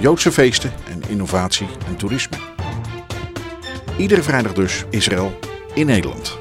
[0.00, 2.36] Joodse feesten en innovatie en toerisme.
[3.98, 5.38] Iedere vrijdag dus Israël
[5.74, 6.38] in Nederland.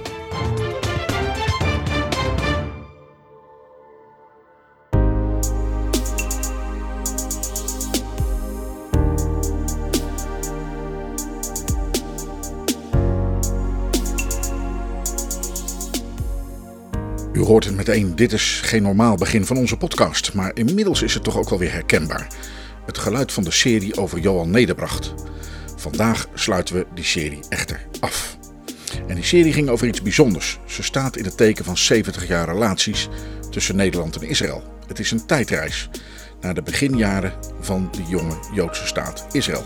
[17.33, 21.13] U hoort het meteen, dit is geen normaal begin van onze podcast, maar inmiddels is
[21.13, 22.27] het toch ook wel weer herkenbaar.
[22.89, 25.13] Het geluid van de serie over Johan Nederbracht.
[25.75, 28.37] Vandaag sluiten we die serie echter af.
[29.07, 30.59] En die serie ging over iets bijzonders.
[30.65, 33.07] Ze staat in het teken van 70 jaar relaties
[33.49, 34.63] tussen Nederland en Israël.
[34.87, 35.89] Het is een tijdreis
[36.41, 39.63] naar de beginjaren van de jonge Joodse staat Israël.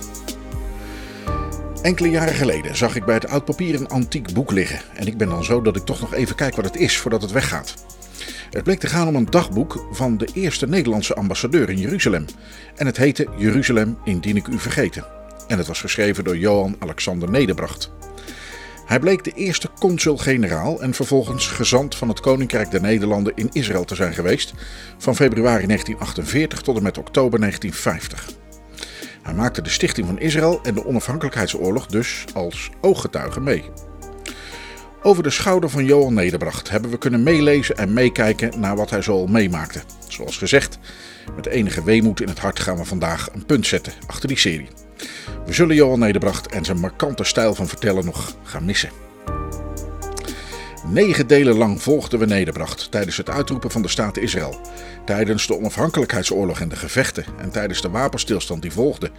[1.82, 4.82] Enkele jaren geleden zag ik bij het oud papier een antiek boek liggen.
[4.96, 7.22] En ik ben dan zo dat ik toch nog even kijk wat het is voordat
[7.22, 7.74] het weggaat.
[8.50, 12.26] Het bleek te gaan om een dagboek van de eerste Nederlandse ambassadeur in Jeruzalem.
[12.76, 15.06] En het heette Jeruzalem indien ik u vergeten.
[15.48, 17.92] En het was geschreven door Johan Alexander Nederbracht.
[18.86, 23.86] Hij bleek de eerste consul-generaal en vervolgens gezant van het Koninkrijk der Nederlanden in Israël
[23.86, 24.54] te zijn geweest
[24.98, 28.42] van februari 1948 tot en met oktober 1950.
[29.22, 33.64] Hij maakte de stichting van Israël en de onafhankelijkheidsoorlog dus als ooggetuige mee.
[35.06, 39.02] Over de schouder van Johan Nederbracht hebben we kunnen meelezen en meekijken naar wat hij
[39.02, 39.82] zoal meemaakte.
[40.08, 40.78] Zoals gezegd,
[41.36, 44.68] met enige weemoed in het hart gaan we vandaag een punt zetten achter die serie.
[45.46, 48.90] We zullen Johan Nederbracht en zijn markante stijl van vertellen nog gaan missen.
[50.88, 54.60] Negen delen lang volgden we Nederbracht tijdens het uitroepen van de staat Israël,
[55.06, 59.12] tijdens de onafhankelijkheidsoorlog en de gevechten en tijdens de wapenstilstand die volgde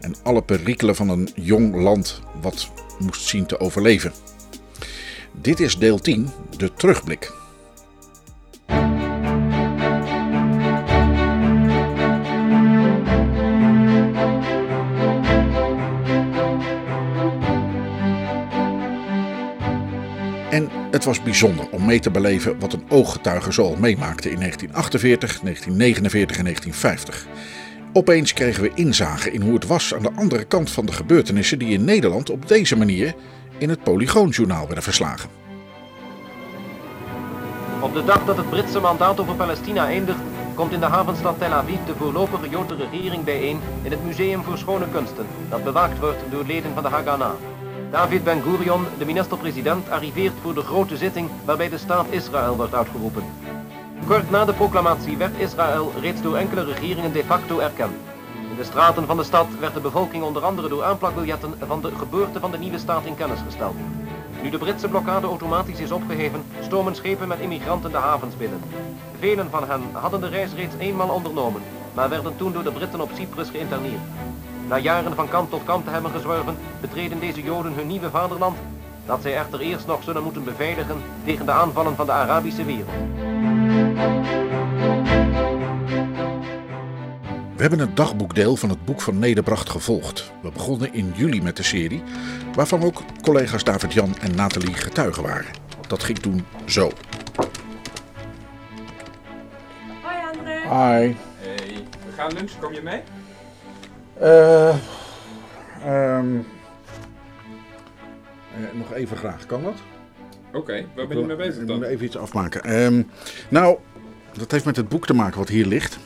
[0.00, 4.12] en alle perikelen van een jong land wat moest zien te overleven.
[5.40, 7.32] Dit is deel 10, de terugblik.
[20.50, 25.40] En het was bijzonder om mee te beleven wat een ooggetuige zoal meemaakte in 1948,
[25.40, 27.26] 1949 en 1950.
[27.92, 31.58] Opeens kregen we inzage in hoe het was aan de andere kant van de gebeurtenissen
[31.58, 33.14] die in Nederland op deze manier
[33.58, 35.30] in het Polygoonjournaal werden verslagen.
[37.80, 40.18] Op de dag dat het Britse mandaat over Palestina eindigt,
[40.54, 44.58] komt in de havenstad Tel Aviv de voorlopige Joodse regering bijeen in het Museum voor
[44.58, 47.34] Schone Kunsten, dat bewaakt wordt door leden van de Haganah.
[47.90, 53.24] David Ben-Gurion, de minister-president, arriveert voor de grote zitting waarbij de staat Israël wordt uitgeroepen.
[54.06, 58.07] Kort na de proclamatie werd Israël reeds door enkele regeringen de facto erkend.
[58.58, 62.40] De straten van de stad werd de bevolking onder andere door aanplakbiljetten van de geboorte
[62.40, 63.74] van de nieuwe staat in kennis gesteld.
[64.42, 68.60] Nu de Britse blokkade automatisch is opgeheven, stomen schepen met immigranten de havens binnen.
[69.18, 71.62] Velen van hen hadden de reis reeds eenmaal ondernomen,
[71.94, 74.00] maar werden toen door de Britten op Cyprus geïnterneerd.
[74.68, 78.56] Na jaren van kant tot kant te hebben gezworven, betreden deze Joden hun nieuwe vaderland,
[79.06, 84.17] dat zij echter eerst nog zullen moeten beveiligen tegen de aanvallen van de Arabische wereld.
[87.58, 90.32] We hebben het dagboekdeel van het boek van Nederbracht gevolgd.
[90.42, 92.02] We begonnen in juli met de serie,
[92.54, 95.50] waarvan ook collega's David-Jan en Nathalie getuigen waren.
[95.88, 96.90] Dat ging toen zo.
[100.02, 100.60] Hoi André.
[100.60, 101.14] Hi.
[101.38, 103.00] Hey, we gaan lunchen, kom je mee?
[104.18, 104.68] Eh,
[105.84, 106.36] ehm,
[108.54, 109.76] eh, nog even graag, kan dat?
[110.52, 111.82] Oké, waar ben je mee bezig Ik moet dan?
[111.82, 112.62] even iets afmaken.
[112.62, 113.02] Ehm,
[113.48, 113.78] nou,
[114.32, 115.98] dat heeft met het boek te maken wat hier ligt.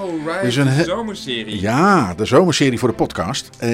[0.00, 1.60] Oh, right, is een de zomerserie.
[1.60, 3.50] Ja, de zomerserie voor de podcast.
[3.58, 3.68] Eh,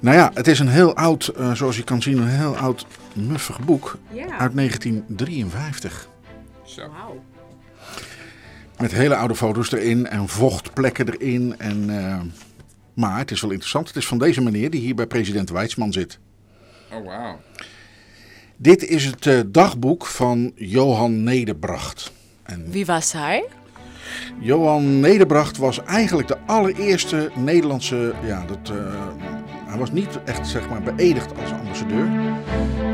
[0.00, 2.86] nou ja, het is een heel oud, eh, zoals je kan zien, een heel oud
[3.14, 4.38] muffig boek Ja.
[4.38, 6.08] uit 1953.
[6.64, 6.80] Zo.
[6.80, 7.22] Wauw.
[8.78, 11.54] Met hele oude foto's erin en vochtplekken erin.
[11.58, 12.20] En, eh,
[12.94, 13.86] maar het is wel interessant.
[13.86, 16.18] Het is van deze meneer die hier bij president Weidsman zit.
[16.92, 17.40] Oh, wauw.
[18.56, 22.12] Dit is het eh, dagboek van Johan Nederbracht.
[22.42, 23.44] En Wie was hij?
[24.38, 28.12] Johan Nederbracht was eigenlijk de allereerste Nederlandse.
[28.24, 28.76] Ja, dat, eh,
[29.66, 32.04] hij was niet echt zeg maar, beëdigd als ambassadeur.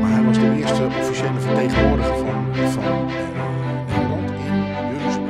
[0.01, 2.99] Maar hij was de eerste officiële vertegenwoordiger van, van eh,
[3.87, 5.29] Nederland in Jeruzalem.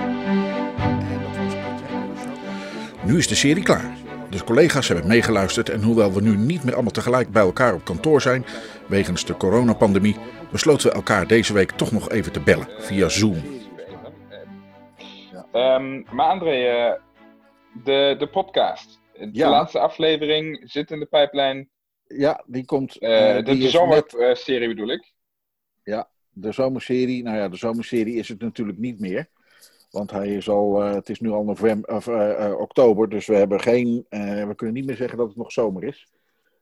[1.00, 3.98] En dat was zo Nu is de serie klaar.
[4.30, 7.86] De collega's hebben meegeluisterd en hoewel we nu niet meer allemaal tegelijk bij elkaar op
[7.86, 8.46] kantoor zijn,
[8.88, 10.16] wegens de coronapandemie,
[10.52, 13.59] besloten we elkaar deze week toch nog even te bellen via Zoom.
[15.52, 16.94] Ehm, maar André, eh,
[17.84, 19.00] de, de podcast.
[19.14, 19.50] De Ja.
[19.50, 21.70] laatste aflevering zit in de pijplijn.
[22.08, 22.98] Ja, die komt.
[22.98, 25.14] Eh, de de net- zomerserie bedoel ik.
[26.32, 29.30] de zomerserie, nou ja, de zomerserie is het natuurlijk niet meer.
[29.92, 32.08] Want hij is al, het is nu al november, of,
[32.60, 34.06] oktober, dus we hebben geen,
[34.48, 36.08] we kunnen niet meer zeggen dat het nog zomer is.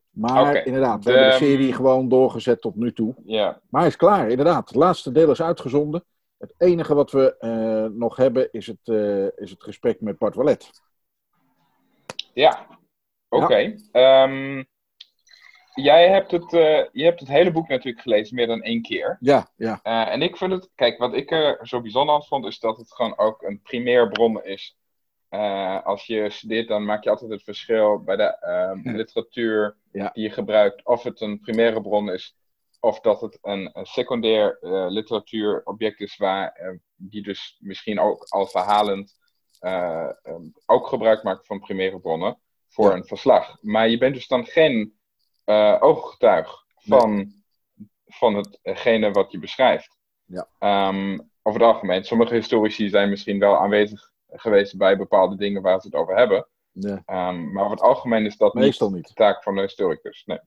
[0.09, 3.15] Maar inderdaad, we de- hebben de serie gewoon doorgezet tot nu toe.
[3.25, 3.61] Ja.
[3.69, 4.67] Maar hij is klaar, inderdaad.
[4.67, 6.03] Het laatste deel is uitgezonden.
[6.37, 10.35] Het enige wat we eh, nog hebben is het, eh, is het gesprek met Bart
[10.35, 10.71] Wallet.
[12.33, 12.67] Ja,
[13.29, 13.75] oké.
[13.91, 14.63] Ehm,
[15.73, 19.17] jij hebt het, eh, je hebt het hele boek natuurlijk gelezen, meer dan één keer.
[19.19, 22.59] Ja, ja, en ik vind het, kijk, wat ik er zo bijzonder aan vond, is
[22.59, 24.77] dat het gewoon ook een primair bron is.
[25.83, 30.09] Als je studeert, dan maak je altijd het verschil bij de ehm, literatuur Ja.
[30.13, 32.35] die je gebruikt, of het een primaire bron is,
[32.79, 38.24] of dat het een, een secundair eh, literatuurobject is, waar, eh, die dus misschien ook
[38.29, 39.15] al verhalend
[39.59, 42.38] eh, ehm, ook gebruik maakt van primaire bronnen
[42.69, 42.95] voor Ja.
[42.95, 43.57] een verslag.
[43.62, 44.95] Maar je bent dus dan geen
[45.79, 47.31] ooggetuig van,
[48.06, 49.97] van hetgene wat je beschrijft.
[50.25, 50.47] Ja.
[50.59, 52.03] Ehm, over het algemeen.
[52.03, 56.47] Sommige historici zijn misschien wel aanwezig geweest bij bepaalde dingen waar ze het over hebben.
[56.71, 59.07] nee, Ehm, maar over het algemeen is dat meestal niet niet.
[59.07, 60.23] de taak van de historicus.
[60.25, 60.39] Nee.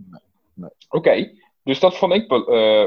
[0.55, 0.71] nee.
[0.89, 1.33] Oké,
[1.71, 2.87] dus dat vond ik eh,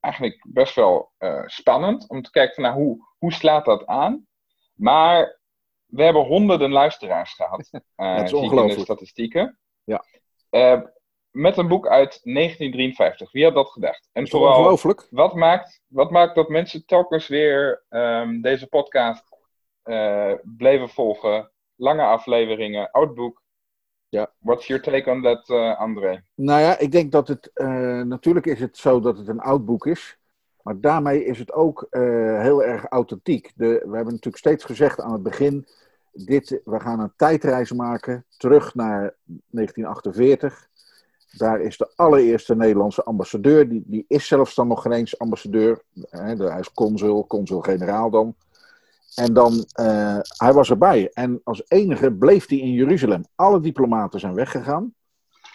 [0.00, 4.26] eigenlijk best wel eh, spannend om te kijken van nou, hoe, hoe slaat dat aan.
[4.74, 5.40] Maar
[5.86, 7.70] we hebben honderden luisteraars gehad.
[7.96, 8.80] eh, Dat is in de ongelooflijk.
[8.80, 9.58] statistieken.
[9.84, 10.04] Ja.
[11.30, 13.32] Met een boek uit 1953.
[13.32, 14.08] Wie had dat gedacht?
[14.12, 15.06] En Dat vooral, ongelooflijk?
[15.10, 19.24] wat maakt, wat maakt dat mensen telkens weer ehm, deze podcast
[19.82, 21.52] eh, bleven volgen?
[21.76, 23.42] Lange afleveringen, oud boek.
[24.10, 24.30] Ja.
[24.38, 26.22] What's your take on that, eh, André?
[26.34, 27.50] Nou ja, ik denk dat het.
[27.54, 30.18] eh, natuurlijk is het zo dat het een oud boek is.
[30.62, 33.52] Maar daarmee is het ook eh, heel erg authentiek.
[33.54, 35.66] De, we hebben natuurlijk steeds gezegd aan het begin.
[36.12, 40.68] Dit, we gaan een tijdreis maken terug naar 1948.
[41.36, 43.68] Daar is de allereerste Nederlandse ambassadeur.
[43.68, 45.82] Die, die is zelfs dan nog geen eens ambassadeur.
[46.10, 48.34] Hè, hij is consul, consul-generaal dan.
[49.14, 51.10] En dan, eh, hij was erbij.
[51.12, 53.24] En als enige bleef hij in Jeruzalem.
[53.34, 54.94] Alle diplomaten zijn weggegaan.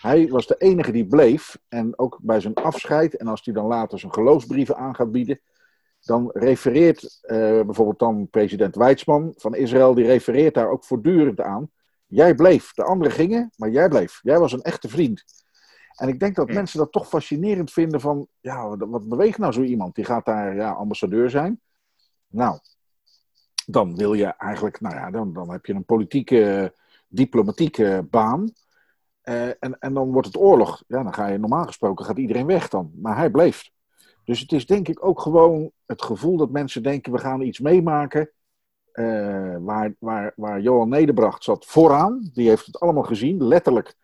[0.02, 1.57] Hij was de enige die bleef.
[1.68, 5.40] En ook bij zijn afscheid, en als hij dan later zijn geloofsbrieven aan gaat bieden,
[6.02, 11.69] dan refereert eh, bijvoorbeeld dan president Weizmann van Israël, die refereert daar ook voortdurend aan.
[12.08, 14.19] Jij bleef, de anderen gingen, maar jij bleef.
[14.22, 15.24] Jij was een echte vriend.
[15.96, 19.54] En ik denk dat mensen dat toch fascinerend vinden van, ja, wat- wat beweegt nou
[19.54, 19.96] zo iemand?
[19.96, 21.62] Die gaat daar ja, ambassadeur zijn.
[22.28, 22.60] Nou,
[23.66, 26.74] dan wil je eigenlijk, nou ja, dan, dan heb je een politieke,
[27.08, 28.54] diplomatieke baan.
[29.22, 30.84] Eh, en, en dan wordt het oorlog.
[30.88, 32.92] Ja, dan ga je normaal gesproken gaat iedereen weg dan.
[32.96, 33.70] Maar hij bleef.
[34.24, 37.60] Dus het is denk ik ook gewoon het gevoel dat mensen denken: we gaan iets
[37.60, 38.30] meemaken.
[38.92, 42.30] eh, waar, waar, waar Johan Nederbracht zat vooraan.
[42.34, 43.96] Die heeft het allemaal gezien, letterlijk.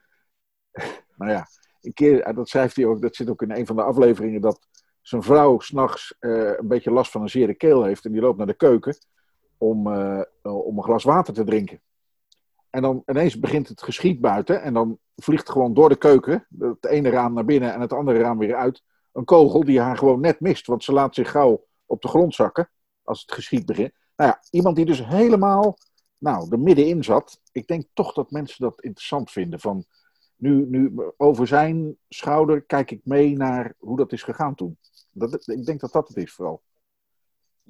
[1.18, 1.48] nou ja,
[1.82, 4.42] een keer, eh, dat schrijft hij ook, dat zit ook in een van de afleveringen.
[4.42, 4.68] Dat
[5.02, 8.06] zijn vrouw s'nachts eh een beetje last van een zere keel heeft.
[8.06, 8.98] En die loopt naar de keuken
[9.62, 11.82] om, eh, om een glas water te drinken.
[12.70, 14.62] En dan ineens begint het geschiet buiten.
[14.62, 18.20] En dan vliegt gewoon door de keuken, het ene raam naar binnen en het andere
[18.20, 20.68] raam weer uit, een kogel die haar gewoon net mist.
[20.68, 22.70] Want ze laat zich gauw op de grond zakken
[23.04, 23.94] als het geschiet begint.
[24.16, 25.78] Nou ja, iemand die dus helemaal
[26.18, 27.40] nou, er middenin zat.
[27.52, 29.60] Ik denk toch dat mensen dat interessant vinden.
[29.60, 29.86] Van
[30.36, 34.78] nu, nu over zijn schouder kijk ik mee naar hoe dat is gegaan toen.
[35.12, 36.62] Dat, ik denk dat dat het is vooral.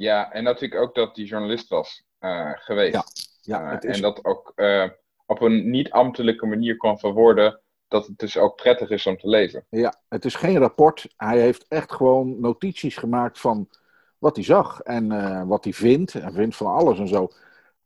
[0.01, 2.93] Ja, en natuurlijk ook dat die journalist was eh, geweest.
[2.93, 3.03] Ja,
[3.41, 4.89] Ja, Eh, is, En dat ook eh,
[5.25, 9.65] op een niet-ambtelijke manier kan verwoorden dat het dus ook prettig is om te lezen.
[9.69, 11.13] Ja, het is geen rapport.
[11.17, 13.69] Hij heeft echt gewoon notities gemaakt van
[14.17, 16.15] wat hij zag en wat hij vindt.
[16.15, 17.31] En vindt van alles en zo.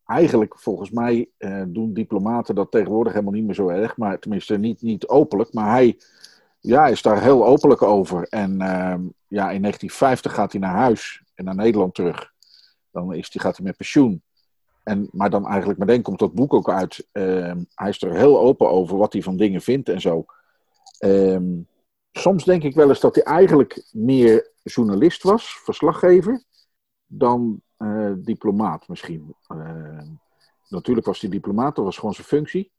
[0.05, 1.29] Eigenlijk, volgens mij,
[1.67, 3.98] doen diplomaten dat tegenwoordig helemaal niet meer zo erg.
[3.98, 5.53] Maar tenminste, niet, niet openlijk.
[5.53, 5.98] Maar hij
[6.60, 8.27] ja, is daar heel openlijk over.
[8.29, 12.34] En ehm, ja, in 1950 gaat hij naar huis en naar Nederland terug.
[12.92, 14.24] Dan is hij, gaat hij met pensioen.
[14.84, 17.08] En, maar dan eigenlijk meteen komt dat boek ook uit.
[17.12, 20.25] Ehm, hij is er heel open over wat hij van dingen vindt en zo.
[21.00, 21.62] Ehm,
[22.12, 26.44] soms denk ik wel eens dat hij eigenlijk meer journalist was, verslaggever,
[27.06, 29.36] dan eh, diplomaat misschien.
[29.48, 30.08] Ehm,
[30.70, 32.72] natuurlijk was hij diplomaat, dat was gewoon zijn functie.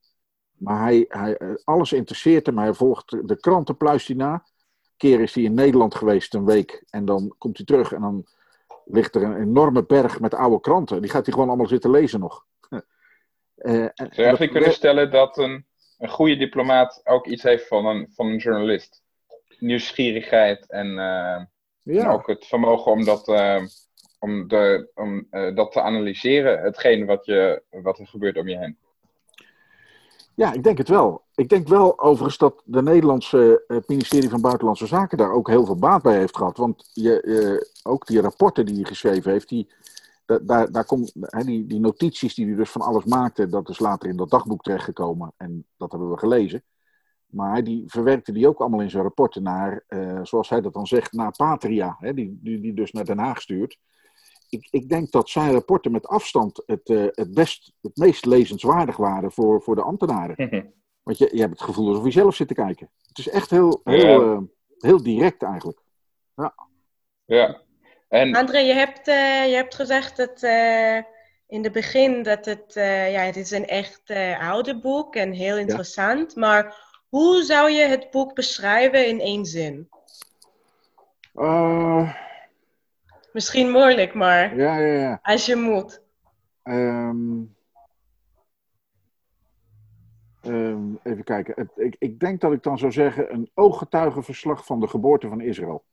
[0.56, 2.58] Maar hij, hij, eh, alles interesseert hem.
[2.58, 4.32] Hij volgt de kranten, pluist hij na.
[4.32, 4.40] Een
[4.96, 8.26] keer is hij in Nederland geweest een week en dan komt hij terug en dan
[8.86, 11.00] ligt er een enorme berg met oude kranten.
[11.00, 12.46] Die gaat hij gewoon allemaal zitten lezen nog.
[13.56, 15.66] Eh, Zou je eigenlijk kunnen stellen dat een,
[15.98, 19.02] een goede diplomaat ook iets heeft van een, van een journalist?
[19.58, 21.50] Nieuwsgierigheid en, eh, en
[21.82, 23.62] ja, ook het vermogen om dat, eh,
[24.18, 28.78] om de, om, dat te analyseren, hetgeen wat, je, wat er gebeurt om je heen.
[30.36, 31.24] Ja, ik denk het wel.
[31.34, 35.64] Ik denk wel overigens dat de Nederlandse, het ministerie van Buitenlandse Zaken daar ook heel
[35.66, 36.56] veel baat bij heeft gehad.
[36.56, 39.72] Want je, eh, ook die rapporten die hij geschreven heeft, die,
[40.26, 41.12] da- daar, daar komt,
[41.44, 44.62] die, die notities die hij dus van alles maakte, dat is later in dat dagboek
[44.62, 45.32] terechtgekomen.
[45.36, 46.62] En dat hebben we gelezen.
[47.26, 50.86] Maar die verwerkte die ook allemaal in zijn rapporten naar, eh, zoals hij dat dan
[50.86, 51.96] zegt, naar Patria.
[52.00, 53.78] Die, die, die dus naar Den Haag stuurt.
[54.48, 58.96] Ik, ik denk dat zijn rapporten met afstand het, eh, het, best, het meest lezenswaardig
[58.96, 60.36] waren voor, voor de ambtenaren.
[61.02, 62.90] Want je, je hebt het gevoel alsof je zelf zit te kijken.
[63.08, 64.32] Het is echt heel, heel, Ja.
[64.34, 64.38] eh,
[64.78, 65.80] heel direct eigenlijk.
[67.26, 67.60] Ja.
[68.08, 70.96] En André, je hebt, eh, je hebt gezegd dat eh,
[71.48, 75.32] in het begin dat het, eh, ja, het is een echt eh, oude boek en
[75.32, 76.36] heel interessant.
[76.36, 76.76] Maar
[77.08, 79.88] hoe zou je het boek beschrijven in één zin?
[81.34, 82.14] Eh,
[83.36, 85.18] Misschien moeilijk, maar ja, ja, ja.
[85.22, 86.02] als je moet.
[86.62, 87.42] Ehm,
[90.40, 91.70] ehm, even kijken.
[91.76, 95.84] Ik, ik denk dat ik dan zou zeggen een ooggetuigenverslag van de geboorte van Israël.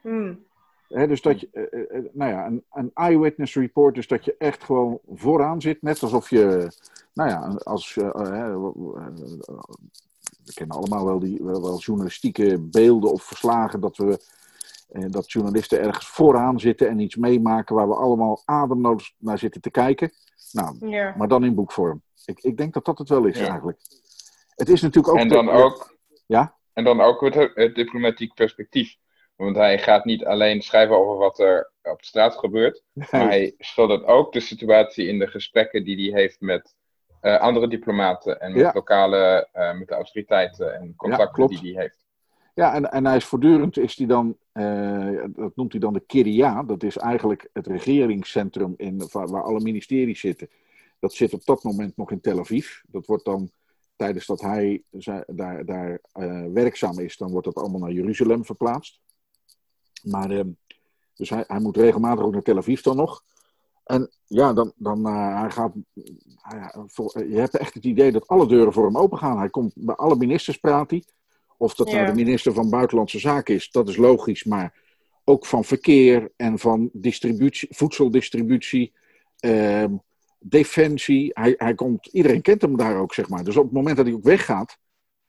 [0.00, 0.44] Hmm.
[0.88, 4.64] Dus dat je, eh, eh, nou ja, een, een eyewitness report, dus dat je echt
[4.64, 6.70] gewoon vooraan zit, net alsof je,
[7.12, 8.62] nou ja, als, eh, eh, eh,
[10.44, 14.18] we kennen allemaal wel die wel, wel journalistieke beelden of verslagen dat we, eh,
[14.86, 19.70] dat journalisten ergens vooraan zitten en iets meemaken waar we allemaal ademloos naar zitten te
[19.70, 20.10] kijken.
[20.52, 21.14] Nou, Ja.
[21.16, 22.02] maar dan in boekvorm.
[22.24, 23.48] Ik, ik denk dat dat het wel is Ja.
[23.48, 23.78] eigenlijk.
[24.54, 25.20] Het is natuurlijk ook.
[25.20, 26.56] En dan ook, Ja?
[26.72, 28.96] en dan ook het, het diplomatiek perspectief.
[29.36, 33.54] Want hij gaat niet alleen schrijven over wat er op de straat gebeurt, maar hij
[33.58, 36.74] schildert ook de situatie in de gesprekken die hij heeft met
[37.20, 38.70] eh, andere diplomaten en met Ja.
[38.74, 42.04] lokale, eh, met de autoriteiten en contacten die hij heeft.
[42.54, 46.00] Ja, en, en hij is voortdurend, is hij dan, eh, dat noemt hij dan de
[46.06, 46.62] Kiria.
[46.62, 50.48] Dat is eigenlijk het regeringscentrum in, waar, alle ministeries zitten.
[50.98, 52.80] Dat zit op dat moment nog in Tel Aviv.
[52.86, 53.50] Dat wordt dan,
[53.96, 54.82] tijdens dat hij
[55.26, 59.00] daar, daar eh, werkzaam is, dan wordt dat allemaal naar Jeruzalem verplaatst.
[60.02, 60.44] Maar, eh,
[61.14, 63.24] dus hij, hij moet regelmatig ook naar Tel Aviv dan nog.
[63.84, 65.72] En ja, dan, dan eh, hij gaat,
[67.12, 69.38] je hebt echt het idee dat alle deuren voor hem open gaan.
[69.38, 71.04] Hij komt bij alle ministers praat hij.
[71.58, 74.44] Of dat nou de minister van Buitenlandse Zaken is, dat is logisch.
[74.44, 74.74] Maar
[75.24, 78.92] ook van verkeer en van distributie, voedseldistributie,
[79.38, 79.94] ehm,
[80.38, 81.30] defensie.
[81.34, 83.44] Hij, hij komt, iedereen kent hem daar ook, zeg maar.
[83.44, 84.78] Dus op het moment dat hij ook weggaat,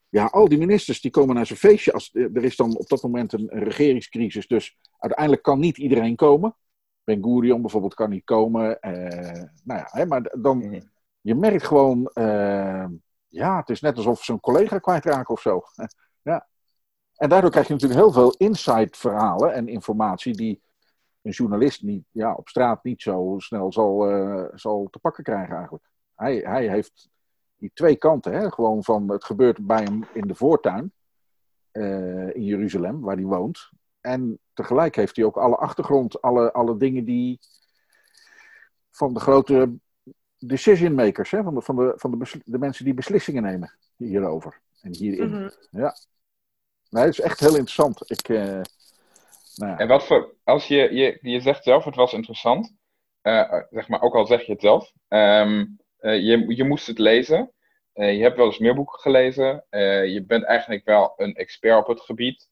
[0.08, 1.92] ja, al die ministers die komen naar zijn feestje.
[1.92, 6.16] Als, er is dan op dat moment een, een regeringscrisis, dus uiteindelijk kan niet iedereen
[6.16, 6.56] komen.
[7.04, 8.80] Ben Gurion bijvoorbeeld kan niet komen.
[8.80, 8.92] eh,
[9.64, 10.80] nou ja, hè, maar dan, Mhm.
[11.20, 12.86] je merkt gewoon, eh,
[13.28, 15.62] ja, het is net alsof ze een collega kwijtraken of zo.
[16.22, 16.46] ja.
[17.18, 20.62] En daardoor krijg je natuurlijk heel veel inside verhalen en informatie die
[21.22, 25.54] een journalist niet, ja, op straat niet zo snel zal, eh, zal te pakken krijgen
[25.54, 25.84] eigenlijk.
[26.14, 27.08] Hij, hij heeft
[27.56, 30.92] die twee kanten, hè, gewoon van het gebeurt bij hem in de voortuin
[31.70, 33.70] eh, in Jeruzalem, waar hij woont.
[34.00, 37.38] En tegelijk heeft hij ook alle achtergrond, alle, alle dingen die
[38.90, 39.78] van de grote
[40.38, 44.60] decision makers, hè, van, de, van, de, van de, de mensen die beslissingen nemen hierover
[44.82, 45.30] en hierin.
[45.30, 45.48] Mhm.
[46.90, 48.10] Nee, het is echt heel interessant.
[48.10, 48.60] Ik, eh,
[49.54, 49.78] nou ja.
[49.78, 52.74] En wat voor, als je, je, je zegt zelf, het was interessant,
[53.20, 55.66] eh, zeg maar, ook al zeg je het zelf, ehm,
[55.98, 57.52] eh, je, je moest het lezen,
[57.92, 61.78] Eh, je hebt wel eens meer boeken gelezen, Eh, je bent eigenlijk wel een expert
[61.78, 62.48] op het gebied,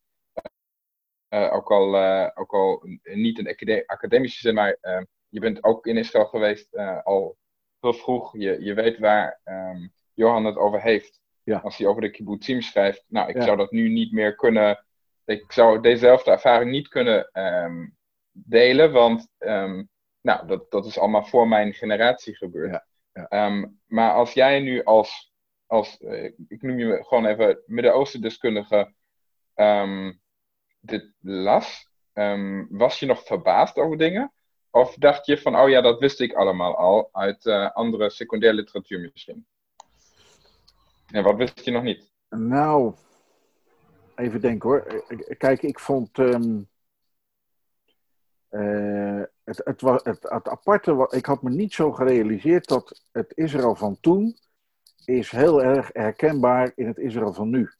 [1.28, 5.64] Eh, ook, al, eh, ook al niet in acade- academische zin, maar eh, je bent
[5.64, 7.36] ook in Israël geweest eh, al
[7.80, 11.20] heel vroeg, je, je weet waar ehm, Johan het over heeft.
[11.46, 11.58] Ja.
[11.58, 13.42] Als hij over de kibbutzim schrijft, nou, ik Ja.
[13.42, 14.84] zou dat nu niet meer kunnen
[15.26, 17.86] ik zou dezezelfde ervaring niet kunnen ehm,
[18.32, 19.84] delen, want ehm,
[20.20, 22.70] nou, dat, dat is allemaal voor mijn generatie gebeurd.
[22.70, 23.28] Ja, ja.
[23.28, 25.32] Ehm, maar als jij nu als,
[25.66, 28.94] als eh, ik noem je gewoon even Midden-Oosten deskundige,
[30.80, 31.88] dit las,
[32.68, 34.32] was je nog verbaasd over dingen?
[34.70, 38.56] Of dacht je van, oh ja, dat wist ik allemaal al uit eh, andere secundaire
[38.56, 39.46] literatuur misschien?
[41.12, 42.10] En wat wist je nog niet?
[42.28, 42.94] Nou,
[44.14, 45.04] even denken hoor.
[45.38, 46.18] Kijk, ik vond.
[46.18, 46.58] ehm,
[48.48, 53.32] eh, het, het, wa- het, het aparte, ik had me niet zo gerealiseerd dat het
[53.34, 54.36] Israël van toen
[55.04, 57.70] is heel erg herkenbaar in het Israël van nu.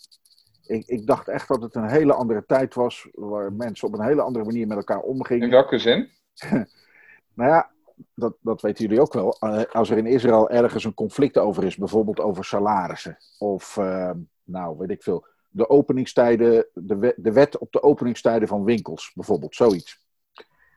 [0.66, 4.04] Ik, ik dacht echt dat het een hele andere tijd was, waar mensen op een
[4.04, 5.50] hele andere manier met elkaar In omgingen.
[5.50, 6.10] welke zin?
[7.34, 7.70] Nou ja,
[8.14, 9.36] dat, dat weten jullie ook wel.
[9.38, 13.18] Eh, als er in Israël ergens een conflict over is, bijvoorbeeld over salarissen.
[13.38, 14.10] Of, uh,
[14.44, 15.26] nou, weet ik veel.
[15.48, 20.04] De openingstijden, de wet, de wet op de openingstijden van winkels, bijvoorbeeld, zoiets.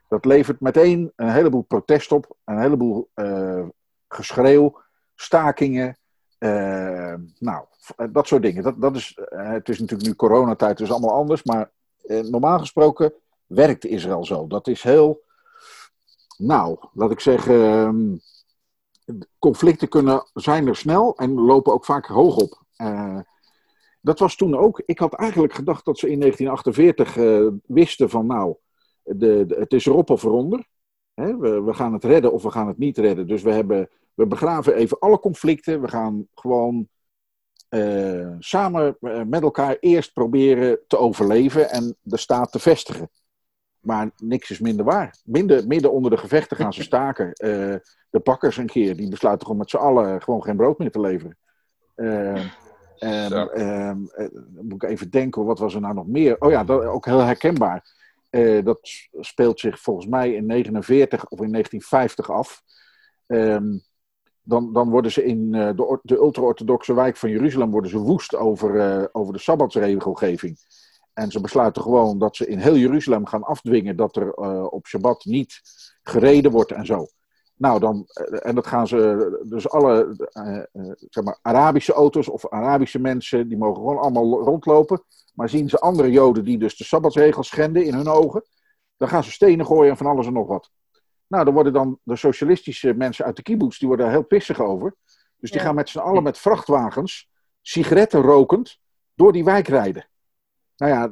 [0.07, 3.65] Dat levert meteen een heleboel protest op, een heleboel uh,
[4.07, 4.81] geschreeuw,
[5.15, 5.97] stakingen.
[6.39, 7.65] Uh, nou,
[8.11, 8.63] dat soort dingen.
[8.63, 11.43] Dat, dat is, het is natuurlijk nu coronatijd, dus allemaal anders.
[11.43, 11.71] Maar
[12.07, 13.13] normaal gesproken
[13.45, 14.47] werkt Israël zo.
[14.47, 15.21] Dat is heel
[16.39, 18.17] nou, laat ik zeggen, ehm,
[19.39, 22.63] conflicten kunnen, zijn er snel en lopen ook vaak hoog op.
[22.77, 23.19] Uh,
[24.01, 24.81] dat was toen ook.
[24.85, 28.55] Ik had eigenlijk gedacht dat ze in 1948 uh, eh, wisten van nou,
[29.03, 30.67] de, de, het is erop of eronder.
[31.13, 33.27] Hè, we, gaan het redden of we gaan het niet redden.
[33.27, 35.81] Dus we, hebben, we begraven even alle conflicten.
[35.81, 36.87] We gaan gewoon
[37.69, 43.09] uh, samen met elkaar eerst proberen te overleven en de staat te vestigen.
[43.89, 45.15] Maar niks is minder waar.
[45.25, 47.25] Midden, midden onder de gevechten gaan ze staken.
[47.25, 47.75] Uh,
[48.09, 50.99] de pakkers een keer, die besluiten gewoon met z'n allen gewoon geen brood meer te
[50.99, 51.37] leveren.
[51.95, 52.45] Uh,
[52.99, 54.09] um,
[54.61, 56.41] moet ik even denken, wat was er nou nog meer?
[56.41, 57.85] Oh ja, dat, ook heel herkenbaar.
[58.29, 58.79] Uh, dat
[59.19, 62.61] speelt zich volgens mij in 49 of in 1950 af.
[63.27, 63.81] Um,
[64.43, 69.09] dan, dan worden ze in de, de ultra-orthodoxe wijk van Jeruzalem worden ze woest over,
[69.11, 70.57] over de sabbatsregelgeving.
[71.13, 74.87] En ze besluiten gewoon dat ze in heel Jeruzalem gaan afdwingen dat er uh, op
[74.87, 75.61] Shabbat niet
[76.03, 77.07] gereden wordt en zo.
[77.55, 80.27] Nou, dan, uh, en dat gaan ze, dus alle
[80.73, 85.03] uh, zeg maar, Arabische auto's of Arabische mensen, die mogen gewoon allemaal rondlopen.
[85.33, 88.43] Maar zien ze andere Joden die dus de Sabbatsregels schenden in hun ogen,
[88.97, 90.71] dan gaan ze stenen gooien en van alles en nog wat.
[91.27, 94.59] Nou, dan worden dan de socialistische mensen uit de kibbutz, die worden daar heel pissig
[94.59, 94.95] over.
[95.37, 95.65] Dus die ja.
[95.65, 97.29] gaan met z'n allen met vrachtwagens,
[97.61, 98.79] sigaretten rokend,
[99.13, 100.09] door die wijk rijden
[100.79, 101.07] nou ja,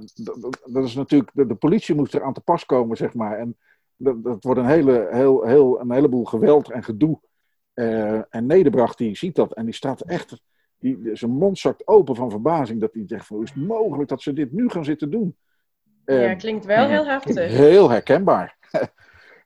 [0.65, 3.38] dat is natuurlijk, de, de, politie moet er aan te pas komen, zeg maar.
[3.38, 3.57] En
[3.95, 7.19] dat, dat wordt een, hele, heel, heel, een heleboel geweld en gedoe.
[7.74, 10.41] Uh, en Nederbracht, die ziet dat en die staat echt,
[10.77, 12.81] die, zijn mond zakt open van verbazing.
[12.81, 15.37] Dat hij zegt, hoe is het mogelijk dat ze dit nu gaan zitten doen?
[16.05, 17.51] Uh, ja, klinkt wel heel heftig.
[17.51, 18.57] Heel herkenbaar.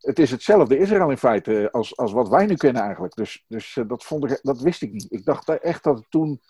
[0.00, 3.14] het is hetzelfde Israël in feite als, als wat wij nu kennen eigenlijk.
[3.14, 5.06] Dus, dus uh, dat, vond ik, dat wist ik niet.
[5.12, 6.40] Ik dacht echt dat het toen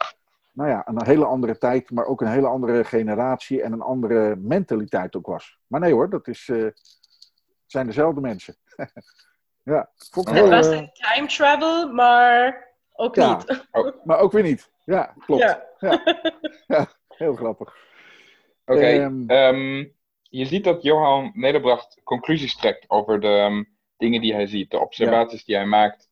[0.53, 4.37] nou ja, een hele andere tijd, maar ook een hele andere generatie en een andere
[4.37, 5.59] mentaliteit ook was.
[5.67, 6.71] Maar nee hoor, dat is, uh,
[7.67, 8.57] zijn dezelfde mensen.
[9.62, 13.67] ja, vond het was een time travel, maar ook ja, niet.
[14.05, 14.71] maar ook weer niet.
[14.85, 15.43] Ja, klopt.
[15.43, 16.03] Ja, ja.
[16.77, 17.77] ja heel grappig.
[18.65, 23.77] Oké, okay, um, ehm, um, je ziet dat Johan Nederbracht conclusies trekt over de um,
[23.97, 26.11] dingen die hij ziet, de observaties die hij maakt.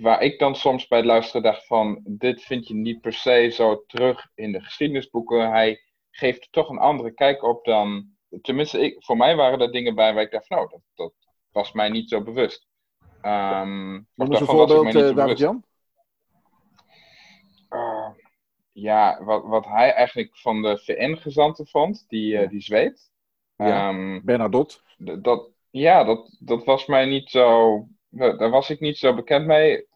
[0.00, 3.50] Waar ik dan soms bij het luisteren dacht van, dit vind je niet per se
[3.50, 5.50] zo terug in de geschiedenisboeken.
[5.50, 8.06] Hij geeft toch een andere kijk op dan,
[8.42, 11.12] tenminste ik, voor mij waren er dingen bij waar ik dacht van, nou, dat, dat
[11.50, 12.66] was mij niet zo bewust.
[13.22, 15.64] Um, Wat is een voorbeeld, uh, David-Jan?
[17.70, 18.08] Uh,
[18.72, 23.10] ja, wat, wat hij eigenlijk van de VN-gezanten vond, die, uh, die zweet.
[23.56, 24.78] Ja, um, Bernadette.
[24.96, 27.78] Dat, ja, dat, dat was mij niet zo
[28.12, 29.86] daar was ik niet zo bekend mee.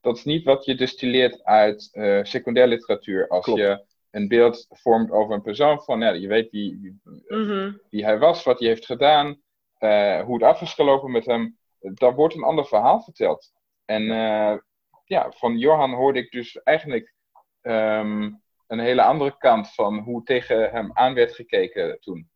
[0.00, 3.28] Dat is niet wat je distilleert uit uh, secundair literatuur.
[3.28, 3.60] Als Klopt.
[3.60, 7.00] je een beeld vormt over een persoon, van ja, je weet wie, wie,
[7.38, 7.80] mm-hmm.
[7.90, 9.40] wie hij was, wat hij heeft gedaan,
[9.78, 11.58] uh, hoe het af is gelopen met hem.
[11.80, 13.52] Dan wordt een ander verhaal verteld.
[13.84, 14.56] En uh,
[15.04, 17.14] ja, van Johan hoorde ik dus eigenlijk
[17.62, 22.29] um, een hele andere kant van hoe tegen hem aan werd gekeken toen.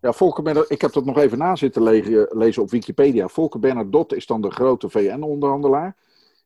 [0.00, 1.82] Ja, Volker ik heb dat nog even na zitten
[2.32, 3.28] lezen op Wikipedia.
[3.28, 5.96] Volker Bernadotte is dan de grote VN-onderhandelaar.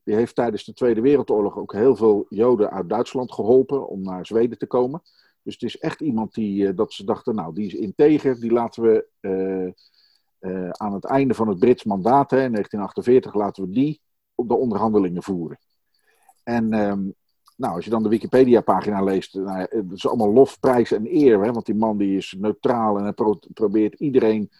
[0.03, 4.27] Die heeft tijdens de Tweede Wereldoorlog ook heel veel Joden uit Duitsland geholpen om naar
[4.27, 5.03] Zweden te komen.
[5.43, 8.53] Dus het is echt iemand die, uh, dat ze dachten, nou, die is integer, die
[8.53, 9.73] laten we uh,
[10.51, 14.01] uh, aan het einde van het Brits mandaat, in 1948, laten we die
[14.35, 15.59] op de onderhandelingen voeren.
[16.43, 17.15] En um,
[17.57, 21.43] nou, als je dan de Wikipedia-pagina leest, nou, het is allemaal lof, prijs en eer.
[21.43, 24.51] Hè, want die man die is neutraal en hij pro probeert iedereen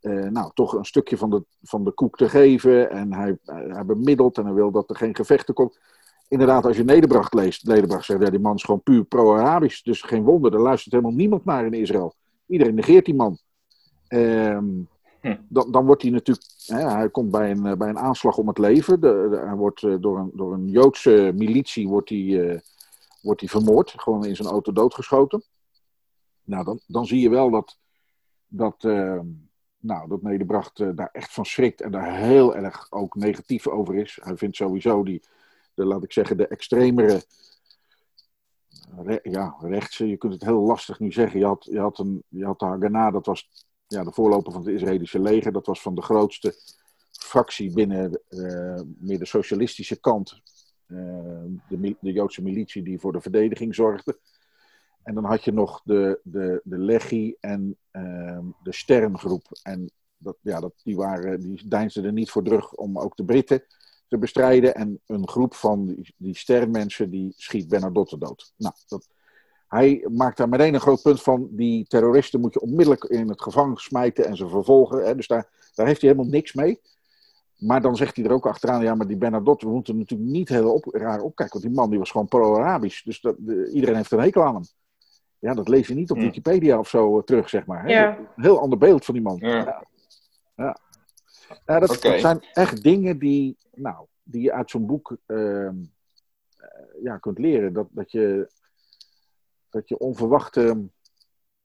[0.00, 2.90] uh, nou, toch een stukje van de, van de koek te geven.
[2.90, 5.78] En hij, hij bemiddelt en hij wil dat er geen gevechten komt.
[6.28, 9.82] Inderdaad, als je Nederbracht leest, Nederbracht zegt, ja, die man is gewoon puur pro-Arabisch.
[9.82, 12.14] Dus geen wonder, er luistert helemaal niemand naar in Israël.
[12.46, 13.38] Iedereen negeert die man.
[14.08, 14.18] Um,
[14.58, 14.82] Hm.
[15.48, 18.58] Dan, dan, wordt hij natuurlijk, hè, hij komt bij een, bij een aanslag om het
[18.58, 19.00] leven.
[19.00, 22.58] De, hij wordt uh, door een, door een Joodse militie wordt hij, uh,
[23.22, 25.42] wordt hij vermoord, gewoon in zijn auto doodgeschoten.
[26.44, 27.78] Nou, dan, dan zie je wel dat,
[28.46, 29.20] dat, uh,
[29.78, 34.18] nou, dat Nederbracht daar echt van schrikt en daar heel erg ook negatief over is.
[34.22, 35.22] Hij vindt sowieso die,
[35.74, 37.22] de, laat ik zeggen, de extremere
[38.96, 41.38] Re, ja, rechtse, je kunt het heel lastig nu zeggen.
[41.38, 43.48] Je had, je had, een, je had de Haganah, dat was
[43.90, 45.52] ja, de voorloper van het Israëlische leger.
[45.52, 46.54] Dat was van de grootste
[47.10, 50.40] fractie binnen uh, meer de socialistische kant.
[50.86, 54.18] de, de Joodse militie die voor de verdediging zorgde.
[55.02, 59.58] En dan had je nog de, de, de Legie en ehm, de Sterngroep.
[59.62, 63.24] En dat, ja, dat, die, waren, die deinsden er niet voor terug om ook de
[63.24, 63.64] Britten
[64.08, 64.74] te bestrijden.
[64.74, 68.52] En een groep van die, die Sternmensen die schiet Bernadotte dood.
[68.56, 69.08] Nou, dat,
[69.70, 71.48] hij maakt daar meteen een groot punt van.
[71.50, 75.04] Die terroristen moet je onmiddellijk in het gevangen smijten en ze vervolgen.
[75.04, 76.80] Hè, dus daar, daar heeft hij helemaal niks mee.
[77.56, 80.48] Maar dan zegt hij er ook achteraan, ja, maar die Bernadotte, we moeten natuurlijk niet
[80.48, 81.60] heel op, raar opkijken.
[81.60, 83.02] Want die man die was gewoon pro-Arabisch.
[83.02, 83.36] Dus dat,
[83.72, 84.64] iedereen heeft een hekel aan hem.
[85.38, 86.18] Ja, dat lees je niet op.
[86.18, 87.84] Wikipedia of zo eh, terug, zeg maar.
[87.84, 88.06] Hè?
[88.06, 89.36] Een heel ander beeld van die man.
[89.40, 89.84] Ja.
[90.56, 90.76] ja.
[91.66, 91.78] ja.
[91.78, 95.76] dat, zijn echt dingen die, nou, die je uit zo'n boek ehm,
[96.56, 97.72] eh, ja, kunt leren.
[97.72, 98.50] Dat, dat, je,
[99.70, 100.88] dat je onverwachte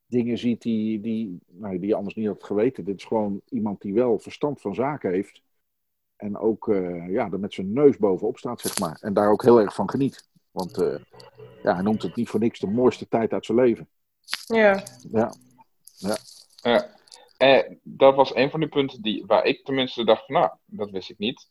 [0.06, 2.86] dingen ziet die, die, nou, die je anders niet had geweten.
[2.86, 5.42] Dit is gewoon iemand die wel verstand van zaken heeft.
[6.16, 8.98] En ook uh, ja, er met zijn neus bovenop staat, zeg maar.
[9.02, 10.30] En daar ook heel erg van geniet.
[10.52, 10.98] Want uh,
[11.64, 13.90] ja, hij noemt het niet voor niks de mooiste tijd uit zijn leven.
[14.46, 14.84] Ja.
[15.12, 15.34] Ja.
[15.98, 16.18] ja.
[16.56, 16.94] ja.
[17.38, 20.92] En dat was een van die punten die, waar ik tenminste dacht van, nou, dat
[20.92, 21.48] wist ik niet.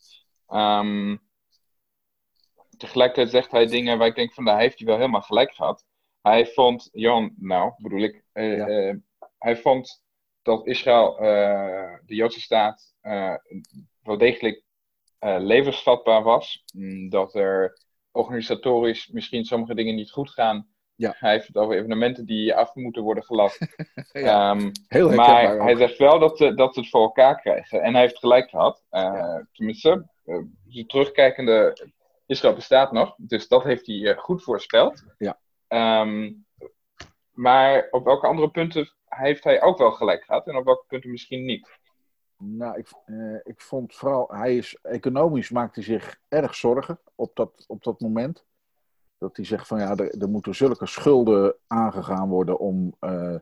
[0.48, 1.20] Um,
[2.76, 5.52] tegelijkertijd zegt hij dingen waar ik denk van, daar nou, heeft hij wel helemaal gelijk
[5.52, 5.84] gehad.
[6.24, 8.94] Hij vond, Jan, nou, bedoel ik, uh, uh,
[9.38, 10.02] hij vond
[10.42, 11.16] dat Israël,
[12.06, 12.94] de Joodse staat,
[14.02, 14.62] wel degelijk
[15.20, 16.64] levensvatbaar was.
[16.74, 17.78] Mm, dat er
[18.10, 20.68] organisatorisch misschien sommige dingen niet goed gaan.
[20.96, 21.14] Ja.
[21.18, 23.58] Hij heeft het over evenementen die af moeten worden gelast.
[24.12, 27.82] ja, um, heel maar hij zegt wel dat, uh, dat ze het voor elkaar krijgen.
[27.82, 28.84] En hij heeft gelijk gehad.
[28.90, 29.46] Uh, ja.
[29.52, 31.76] Tenminste, uh, terugkijkende
[32.26, 33.14] Israël bestaat nog.
[33.16, 35.04] Dus dat heeft hij goed voorspeld.
[35.18, 35.38] Ja.
[35.74, 36.46] Um,
[37.30, 40.46] maar op welke andere punten heeft hij ook wel gelijk gehad?
[40.46, 41.68] En op welke punten misschien niet?
[42.36, 47.36] Nou, ik, uh, ik vond vooral, hij is, economisch maakt hij zich erg zorgen op
[47.36, 48.44] dat, op dat moment.
[49.18, 53.36] Dat hij zegt van ja, er, er moeten zulke schulden aangegaan worden om, uh,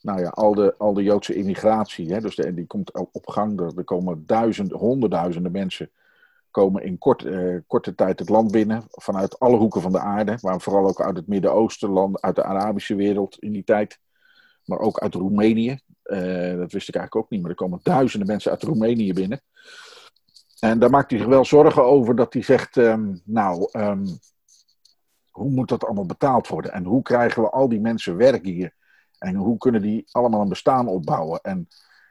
[0.00, 3.60] nou ja, al de, al de Joodse immigratie, hè, dus de, die komt op gang.
[3.60, 5.90] Er, er komen duizenden, honderdduizenden mensen
[6.54, 10.38] komen in kort, uh, korte tijd het land binnen, vanuit alle hoeken van de aarde,
[10.40, 13.98] maar vooral ook uit het Midden-Oosten, uit de Arabische wereld in die tijd,
[14.64, 15.80] maar ook uit Roemenië.
[16.04, 19.40] Uh, dat wist ik eigenlijk ook niet, maar er komen duizenden mensen uit Roemenië binnen.
[20.58, 24.18] En daar maakt hij zich wel zorgen over dat hij zegt, um, nou, um,
[25.30, 26.72] hoe moet dat allemaal betaald worden?
[26.72, 28.74] En hoe krijgen we al die mensen werk hier?
[29.18, 31.40] En hoe kunnen die allemaal een bestaan opbouwen?
[31.40, 31.68] En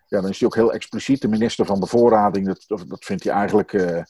[0.08, 1.22] ja, dan is hij ook heel expliciet.
[1.22, 4.04] De minister van Bevoorrading, dat, dat vindt hij eigenlijk, uh,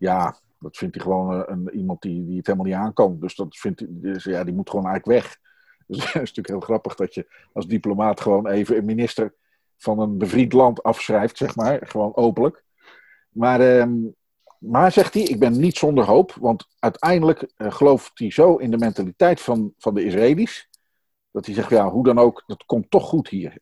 [0.00, 3.16] ja, dat vindt hij gewoon een, een, iemand die, die het helemaal niet aan kan.
[3.20, 5.36] Dus dat vindt hij, dus, ja, die moet gewoon eigenlijk weg.
[5.90, 9.34] Dus het is natuurlijk heel grappig dat je als diplomaat gewoon even een minister
[9.76, 11.86] van een bevriend land afschrijft, zeg maar.
[11.86, 12.64] Gewoon openlijk.
[13.30, 14.08] Maar, uh,
[14.58, 16.34] maar zegt hij, ik ben niet zonder hoop.
[16.40, 20.68] Want uiteindelijk uh, gelooft hij zo in de mentaliteit van, van de Israëli's.
[21.30, 23.60] Dat hij zegt, ja, hoe dan ook, dat komt toch goed hier.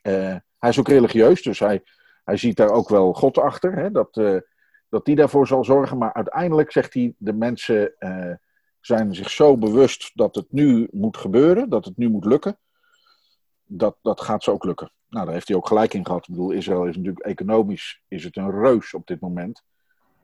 [0.59, 1.83] Hij is ook religieus, dus hij,
[2.25, 3.77] hij ziet daar ook wel God achter.
[3.77, 4.43] Hè, dat,
[4.89, 5.99] dat die daarvoor zal zorgen.
[5.99, 7.95] Maar uiteindelijk zegt hij, de mensen
[8.81, 12.59] zijn zich zo bewust dat het nu moet gebeuren, dat het nu moet lukken,
[13.65, 14.91] dat, dat gaat ze ook lukken.
[15.09, 16.29] Nou, daar heeft hij ook gelijk in gehad.
[16.29, 19.63] Ik bedoel, Israël is natuurlijk economisch is het een reus op dit moment.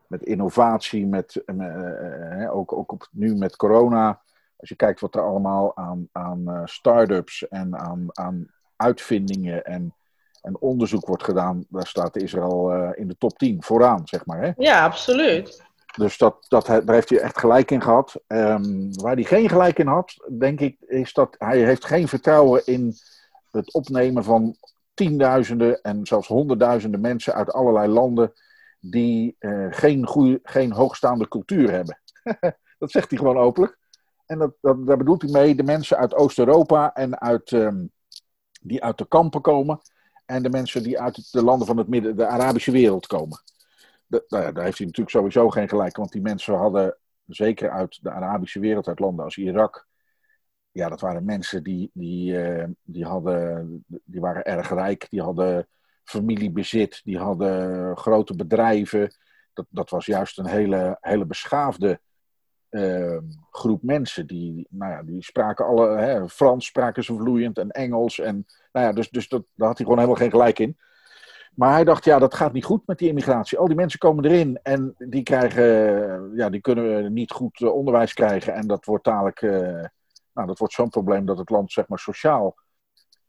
[0.07, 4.23] Met innovatie, met, uh, uh, ook, ook op, nu met corona.
[4.57, 8.47] Als je kijkt wat er allemaal aan, aan start-ups en aan, aan
[8.77, 9.95] uitvindingen en,
[10.45, 14.43] en onderzoek wordt gedaan, daar staat Israël in de top 10 vooraan, zeg maar.
[14.43, 14.53] Hè?
[14.57, 15.63] Ja, absoluut.
[15.97, 18.15] Dus dat, dat, daar heeft hij echt gelijk in gehad.
[18.27, 22.63] Um, waar hij geen gelijk in had, denk ik, is dat hij heeft geen vertrouwen
[22.65, 22.95] in
[23.51, 24.57] het opnemen van
[24.95, 28.33] tienduizenden en zelfs honderdduizenden mensen uit allerlei landen
[28.81, 32.01] die uh, geen, goeie, geen hoogstaande cultuur hebben.
[32.79, 33.79] dat zegt hij gewoon openlijk.
[34.27, 37.91] En dat, dat, daar bedoelt hij mee de mensen uit Oost-Europa en uit, um,
[38.61, 39.81] die uit de kampen komen.
[40.27, 43.43] En de mensen die uit de landen van het midden, de Arabische wereld komen
[44.09, 45.97] nou daar heeft hij natuurlijk sowieso geen gelijk.
[45.97, 49.87] Want die mensen hadden, zeker uit de Arabische wereld, uit landen als Irak.
[50.71, 55.07] Ja, dat waren mensen die, die, uh, die, hadden, die waren erg rijk.
[55.11, 55.69] Die hadden
[56.05, 57.01] familiebezit.
[57.05, 59.15] Die hadden grote bedrijven.
[59.53, 62.01] Dat, dat was juist een hele, hele beschaafde
[62.75, 63.19] uh,
[63.51, 64.27] groep mensen.
[64.27, 65.97] Die, nou ja, die spraken alle.
[65.97, 68.19] Hè, Frans spraken ze vloeiend en Engels.
[68.19, 70.77] En, nou ja, dus dus dat, daar had hij gewoon helemaal geen gelijk in.
[71.55, 73.59] Maar hij dacht, ja, dat gaat niet goed met die immigratie.
[73.59, 78.13] Al die mensen komen erin en die, krijgen, ja, die kunnen niet goed eh, onderwijs
[78.13, 78.55] krijgen.
[78.55, 79.85] En dat wordt dadelijk, uh,
[80.33, 82.55] nou, dat wordt zo'n probleem dat het land, zeg maar, sociaal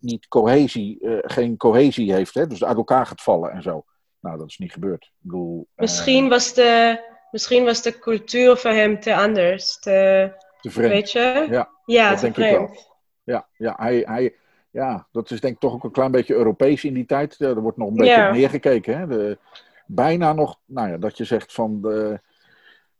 [0.05, 2.47] niet cohesie, eh, geen cohesie heeft, hè?
[2.47, 3.83] dus uit elkaar gaat vallen en zo.
[4.19, 5.03] Nou, dat is niet gebeurd.
[5.03, 6.99] Ik bedoel, eh, Misschien, was de,
[7.31, 9.79] misschien was de cultuur voor hem te anders.
[9.79, 10.91] Te, te vreemd.
[10.91, 11.47] weet je?
[11.49, 12.67] Ja, ja dat te denk ik wel.
[12.67, 12.93] vreemd.
[13.23, 14.35] Ja, ja, hij, hij,
[14.71, 17.35] ja, dat is denk ik toch ook een klein beetje Europees in die tijd.
[17.39, 18.31] Eh, Er wordt nog een beetje Ja.
[18.31, 18.97] neergekeken.
[18.97, 19.07] Hè?
[19.07, 19.37] De,
[19.85, 22.19] bijna nog, nou ja, dat je zegt van, de,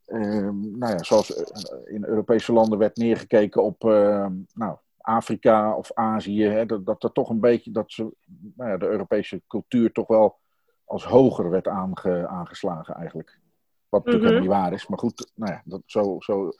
[0.06, 5.94] ehm, nou ja, zoals eh, in Europese landen werd neergekeken op ehm, nou, Afrika of
[5.94, 6.44] Azië.
[6.44, 6.66] Hè?
[6.66, 8.14] Dat, dat er toch een beetje, dat ze,
[8.56, 10.38] nou ja, de Europese cultuur toch wel
[10.86, 13.40] als hoger werd aange, aangeslagen eigenlijk.
[13.89, 14.41] Wat natuurlijk Mhm.
[14.41, 14.88] helemaal niet waar is.
[14.88, 16.52] Maar goed, nou ja, dat, zo, zo,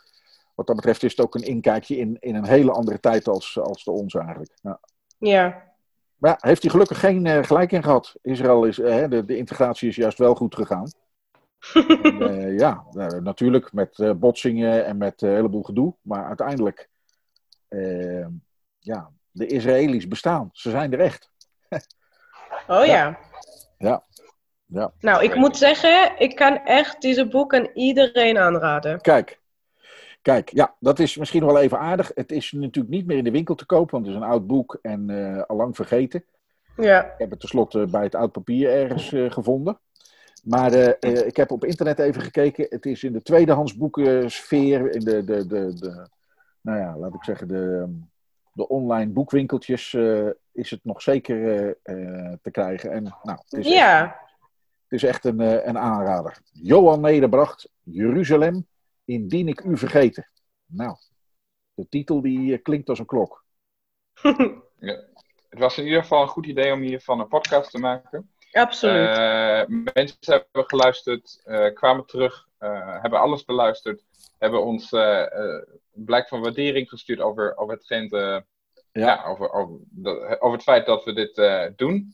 [0.55, 3.59] wat dat betreft is het ook een inkijkje in, in een hele andere tijd als,
[3.59, 4.51] als de onze eigenlijk.
[4.61, 4.79] Ja.
[5.17, 5.73] Ja.
[6.15, 8.15] Maar ja, heeft hij gelukkig geen eh, gelijk in gehad.
[8.21, 10.88] Israël is, eh, de, de integratie is juist wel goed gegaan.
[12.03, 12.83] En, eh, ja,
[13.23, 15.95] natuurlijk met botsingen en met een heleboel gedoe.
[16.01, 16.89] Maar uiteindelijk,
[18.79, 20.49] ja, de Israëli's bestaan.
[20.51, 21.29] Ze zijn er echt.
[22.67, 22.85] Oh ja.
[22.85, 23.19] Ja.
[23.77, 24.03] Ja.
[24.99, 29.01] Nou, ik moet zeggen, ik kan echt deze boek aan iedereen aanraden.
[29.01, 29.39] Kijk.
[30.21, 32.12] Kijk, ja, dat is misschien wel even aardig.
[32.15, 34.47] Het is natuurlijk niet meer in de winkel te kopen, want het is een oud
[34.47, 36.23] boek en eh al lang vergeten.
[36.78, 37.04] Ja.
[37.04, 39.80] Ik heb het tenslotte bij het oud papier ergens eh, gevonden.
[40.43, 42.65] Maar eh, eh, ik heb op internet even gekeken.
[42.69, 46.08] Het is in de tweedehands boekensfeer, in de, de, de, de,
[46.62, 47.89] nou ja, laat ik zeggen, de,
[48.56, 52.91] de online boekwinkeltjes, eh, is het nog zeker eh, eh, te krijgen.
[52.91, 54.23] En nou, het is echt, Ja.
[54.88, 56.38] Het is echt een, eh, een aanrader.
[56.52, 58.67] Johan Nederbracht, Jeruzalem,
[59.06, 60.30] indien ik u vergeten.
[60.65, 60.95] Nou,
[61.74, 63.43] de titel die eh, klinkt als een klok.
[64.80, 65.04] Ja.
[65.50, 68.30] Het was in ieder geval een goed idee om hiervan een podcast te maken.
[68.52, 69.08] Absoluut.
[69.17, 74.04] Eh, mensen hebben geluisterd, eh, kwamen terug, eh, hebben alles beluisterd,
[74.38, 78.43] hebben ons eh, eh, blijk van waardering gestuurd over, over hetgeen Ja.
[78.91, 79.24] ja.
[79.26, 82.12] over, over, dat- over het feit dat we dit eh, doen.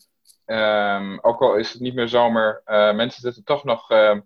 [0.51, 4.17] Ehm, ook al is het niet meer zomer, eh, mensen zitten toch nog eh,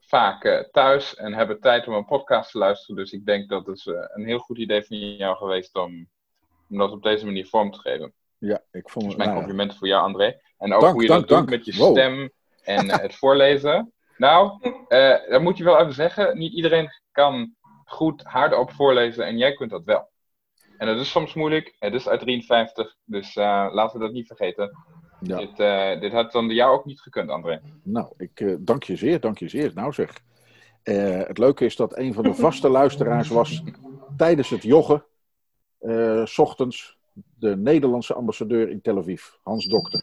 [0.00, 2.96] vaak eh, thuis en hebben tijd om een podcast te luisteren.
[2.96, 6.08] Dus ik denk dat het eh, een heel goed idee van jou geweest om,
[6.70, 8.12] om dat op deze manier vorm te geven.
[8.38, 9.16] Ja, ik vond Dus het.
[9.16, 9.34] mijn nou ja.
[9.34, 10.40] complimenten voor jou, André.
[10.58, 11.90] En ook Dank, hoe je dank, dat doet met je Wow.
[11.90, 12.30] stem
[12.62, 13.92] en het voorlezen.
[14.16, 14.58] Nou,
[15.28, 16.38] dat moet je wel even zeggen.
[16.38, 20.08] Niet iedereen kan goed hardop voorlezen en jij kunt dat wel.
[20.78, 21.76] En dat is soms moeilijk.
[21.78, 24.76] Het is uit 53, dus laten we dat niet vergeten.
[25.20, 25.36] Ja.
[25.36, 27.60] Dit, eh, dit had dan jou ook niet gekund, André.
[27.82, 29.70] Nou, ik eh, dank je zeer, dank je zeer.
[29.74, 30.20] Nou zeg.
[30.82, 33.62] Eh, het leuke is dat een van de vaste luisteraars was
[34.16, 35.04] tijdens het joggen,
[35.78, 36.98] eh, s ochtends,
[37.38, 40.02] de Nederlandse ambassadeur in Tel Aviv, Hans Dokter.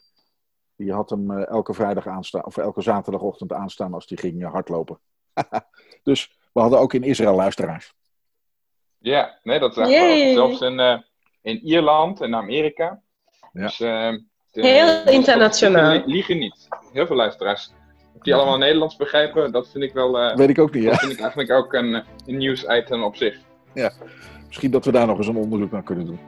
[0.76, 5.00] Die had hem eh, elke vrijdag aanstaan, of elke zaterdagochtend aanstaan als die ging hardlopen.
[6.04, 7.94] dus we hadden ook in Israël luisteraars.
[8.98, 10.34] Ja, nee, dat is wel.
[10.34, 11.00] Zelfs in, eh,
[11.42, 13.02] in Ierland en Amerika.
[13.54, 13.62] Ja.
[13.62, 14.24] Dus, eh, de-
[14.64, 15.92] Heel internationaal.
[15.92, 16.68] Liegen, liegen niet.
[16.94, 17.72] Heel veel luisteraars.
[18.16, 20.20] Of die allemaal Nederlands begrijpen, dat vind ik wel.
[20.20, 21.00] eh, Weet ik ook niet, Dat ja.
[21.00, 23.36] vind ik eigenlijk ook een, eh, een nieuwsitem op zich.
[24.48, 26.20] Misschien dat we daar nog eens een onderzoek naar kunnen doen.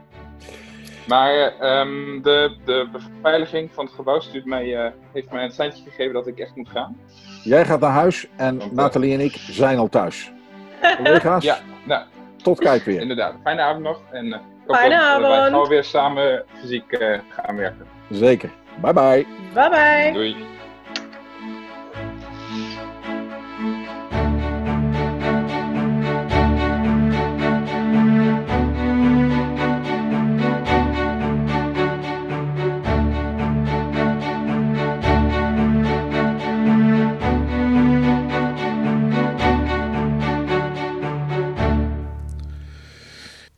[1.07, 5.51] Maar eh, ehm, de, de beveiliging van het gebouw stuurt mij, eh, heeft mij een
[5.51, 6.97] seintje gegeven dat ik echt moet gaan.
[7.43, 10.31] Jij gaat naar huis en Want, Nathalie en ik zijn al thuis.
[10.97, 12.03] Collega's, Ja, nou,
[12.43, 13.01] tot kijk weer.
[13.01, 13.33] inderdaad.
[13.43, 14.01] Fijne avond nog.
[14.11, 15.51] En eh, ik hoop Fijne dat eh, wij avond.
[15.53, 17.87] gauw weer samen fysiek eh, gaan werken.
[18.11, 18.51] Zeker.
[18.81, 19.25] Bye bye.
[19.55, 20.11] Bye bye.
[20.13, 20.56] Doei.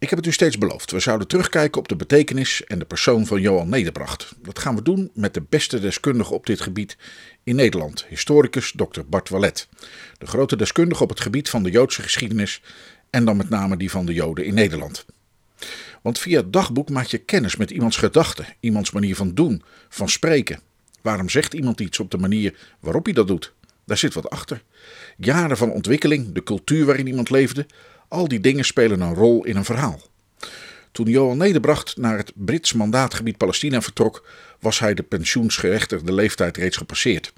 [0.09, 0.91] Ik heb het u steeds beloofd.
[0.91, 4.35] We zouden terugkijken op de betekenis en de persoon van Johan Nederbracht.
[4.41, 6.97] Dat gaan we doen met de beste deskundige op dit gebied
[7.43, 9.01] in Nederland, historicus Dr.
[9.07, 9.67] Bart Wallet.
[10.17, 12.61] De grote deskundige op het gebied van de Joodse geschiedenis
[13.09, 15.05] en dan met name die van de Joden in Nederland.
[16.01, 20.09] Want via het dagboek maak je kennis met iemands gedachten, iemands manier van doen, van
[20.09, 20.59] spreken.
[21.01, 23.53] Waarom zegt iemand iets op de manier waarop hij dat doet?
[23.85, 24.63] Daar zit wat achter.
[25.17, 27.65] Jaren van ontwikkeling, de cultuur waarin iemand leefde,
[28.09, 30.01] al die dingen spelen een rol in een verhaal.
[30.91, 34.27] Toen Johan Nederbracht naar het Brits mandaatgebied Palestina vertrok,
[34.59, 37.33] was hij de pensioensgerechtigde leeftijd reeds gepasseerd.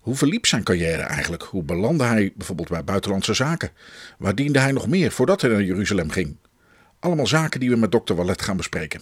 [0.00, 1.42] Hoe verliep zijn carrière eigenlijk?
[1.42, 3.70] Hoe belandde hij bijvoorbeeld bij buitenlandse zaken?
[4.18, 6.36] Waar diende hij nog meer voordat hij naar Jeruzalem ging?
[7.00, 9.00] Allemaal zaken die we met dokter Wallet gaan bespreken.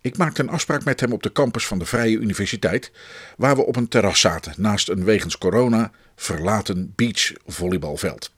[0.00, 2.92] Ik maakte een afspraak met hem op de campus van de Vrije Universiteit,
[3.36, 8.32] waar we op een terras zaten naast een wegens corona verlaten beachvolleybalveld.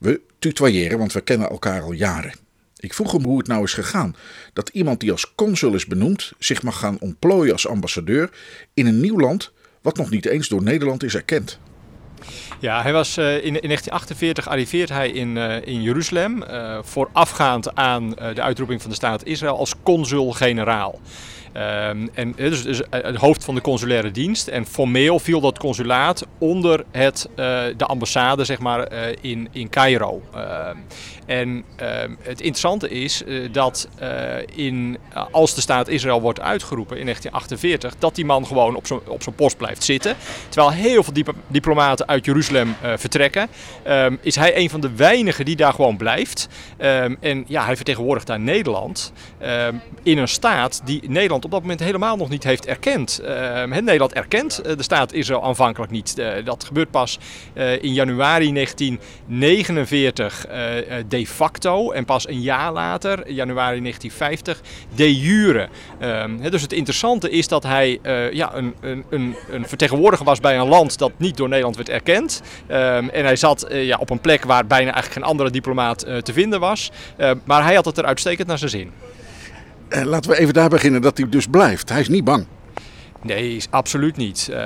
[0.00, 2.34] We tutoyeren, want we kennen elkaar al jaren.
[2.76, 4.16] Ik vroeg hem hoe het nou is gegaan
[4.52, 8.30] dat iemand die als consul is benoemd zich mag gaan ontplooien als ambassadeur
[8.74, 11.58] in een nieuw land wat nog niet eens door Nederland is erkend.
[12.58, 17.74] Ja, hij was, uh, in, in 1948 arriveert hij in, uh, in Jeruzalem, uh, voorafgaand
[17.74, 21.00] aan de uitroeping van de staat Israël als consul-generaal.
[21.56, 24.48] Um, en dus, dus het hoofd van de consulaire dienst.
[24.48, 27.36] En formeel viel dat consulaat onder het, uh,
[27.76, 30.22] de ambassade zeg maar, in, in Cairo.
[30.34, 30.68] Uh,
[31.30, 31.88] en uh,
[32.22, 34.08] het interessante is uh, dat uh,
[34.54, 34.98] in,
[35.30, 38.74] als de staat Israël wordt uitgeroepen in 1948, dat die man gewoon
[39.06, 40.16] op zijn post blijft zitten.
[40.48, 43.48] Terwijl heel veel dip diplomaten uit Jeruzalem vertrekken,
[43.88, 46.48] um, is hij een van de weinigen die daar gewoon blijft.
[46.78, 49.12] Um, en ja, hij vertegenwoordigt daar Nederland
[50.02, 53.20] in een staat die Nederland op dat moment helemaal nog niet heeft erkend.
[53.66, 56.22] Nederland erkent de staat Israël aanvankelijk niet.
[56.44, 57.18] dat gebeurt pas
[57.80, 60.46] in januari 1949
[61.20, 64.60] de facto en pas een jaar later, januari 1950,
[64.94, 65.68] de jure.
[66.02, 69.04] Um, dus het interessante is dat hij uh, ja, een, een,
[69.50, 72.42] een, vertegenwoordiger was bij een land dat niet door Nederland werd erkend.
[72.68, 72.76] Um,
[73.08, 76.16] en hij zat uh, ja, op een plek waar bijna eigenlijk geen andere diplomaat uh,
[76.16, 76.90] te vinden was.
[77.44, 78.90] maar hij had het er uitstekend naar zijn zin.
[79.88, 81.88] laten we even daar beginnen dat hij dus blijft.
[81.88, 82.46] Hij is niet bang.
[83.22, 84.48] Nee, absoluut niet.
[84.50, 84.58] Uh,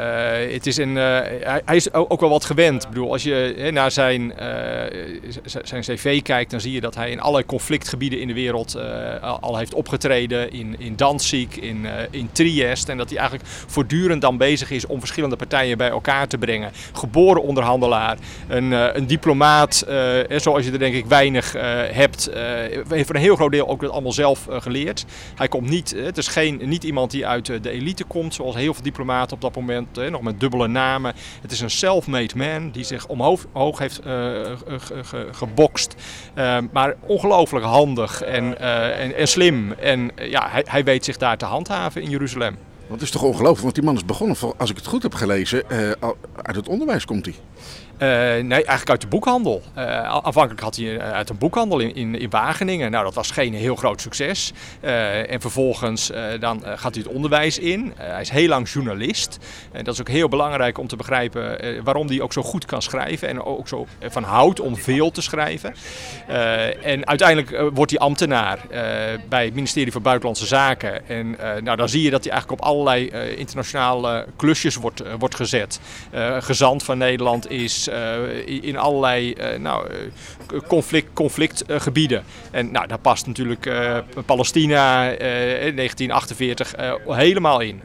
[0.53, 1.19] het is een, uh,
[1.65, 2.83] hij, is ook wel wat gewend.
[2.83, 7.11] Ik bedoel, als je naar zijn, uh, zijn cv kijkt, dan zie je dat hij
[7.11, 8.77] in allerlei conflictgebieden in de wereld
[9.41, 10.53] al heeft opgetreden.
[10.53, 12.91] In, in Danzig, in, in Trieste.
[12.91, 16.73] En dat hij eigenlijk voortdurend dan bezig is om verschillende partijen bij elkaar te brengen.
[16.93, 18.17] Geboren onderhandelaar,
[18.49, 19.87] een, een diplomaat,
[20.29, 21.53] zoals je er denk ik weinig
[21.93, 22.31] hebt.
[22.89, 25.05] heeft voor een heel groot deel ook dat allemaal zelf geleerd.
[25.35, 28.75] Hij komt niet, het is geen, niet iemand die uit de elite komt zoals heel
[28.75, 31.15] veel diplomaten op dat moment, nog met dubbele namen.
[31.43, 35.95] Het is een self-made man die zich omhoog hoog heeft ge, gebokst.
[36.35, 39.73] Uh, maar ongelooflijk handig en, uh, en, en, slim.
[39.73, 42.57] En ja, hij, hij weet zich daar te handhaven in Jeruzalem.
[42.91, 45.63] Het is toch ongelooflijk, want die man is begonnen, als ik het goed heb gelezen,
[46.43, 47.35] uit het onderwijs komt hij.
[47.95, 48.09] Uh,
[48.43, 49.63] nee, eigenlijk uit de boekhandel.
[49.79, 52.91] Uh, aanvankelijk had hij uh, uit een boekhandel in, in, in, Wageningen.
[52.91, 54.53] Nou, dat was geen heel groot succes.
[54.81, 57.93] en vervolgens dan gaat hij het onderwijs in.
[57.97, 59.39] hij is heel lang journalist.
[59.73, 62.83] En dat is ook heel belangrijk om te begrijpen waarom hij ook zo goed kan
[62.83, 63.29] schrijven.
[63.29, 65.75] En ook zo van houdt om veel te schrijven.
[66.83, 68.59] en uiteindelijk wordt hij ambtenaar
[69.29, 71.09] bij het ministerie van Buitenlandse Zaken.
[71.09, 75.81] En nou, dan zie je dat hij eigenlijk op allerlei internationale klusjes wordt, wordt gezet.
[76.41, 79.89] gezant van Nederland is uh, in allerlei uh, nou,
[80.67, 82.25] conflict, conflictgebieden.
[82.51, 83.71] en nou, daar past natuurlijk
[84.27, 86.75] Palestina in 1948
[87.07, 87.81] helemaal in.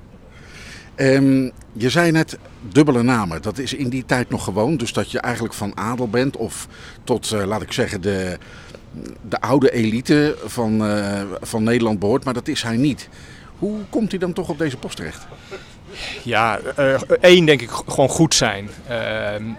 [0.95, 3.41] Um, je zei net dubbele namen.
[3.41, 4.77] Dat is in die tijd nog gewoon.
[4.77, 6.67] Dus dat je eigenlijk van adel bent of
[7.03, 8.37] tot, laat ik zeggen, de,
[9.29, 10.81] de oude elite van,
[11.41, 12.23] van Nederland behoort.
[12.23, 13.09] Maar dat is hij niet.
[13.59, 15.27] Hoe komt hij dan toch op deze post terecht?
[16.23, 18.69] Ja, uh, één denk ik gewoon goed zijn.
[18.89, 18.95] Uh,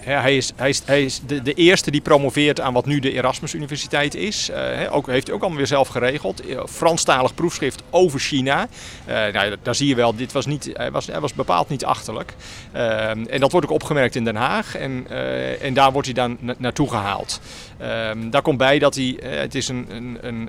[0.00, 3.12] hij is, hij is, hij is de, de, eerste die promoveert aan wat nu de
[3.12, 4.50] Erasmus Universiteit is.
[4.50, 6.42] Uh, ook, heeft hij ook allemaal weer zelf geregeld.
[6.68, 8.68] Franstalig proefschrift over China.
[9.06, 12.34] nou, daar zie je wel, dit was niet, hij, was, hij was bepaald niet achterlijk.
[12.72, 14.76] en dat wordt ook opgemerkt in Den Haag.
[14.76, 15.06] En,
[15.60, 17.40] en daar wordt hij dan na naartoe gehaald.
[17.82, 20.48] Um, daar komt bij dat hij, het is een, een, een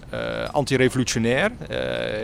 [0.51, 1.51] anti-revolutionair.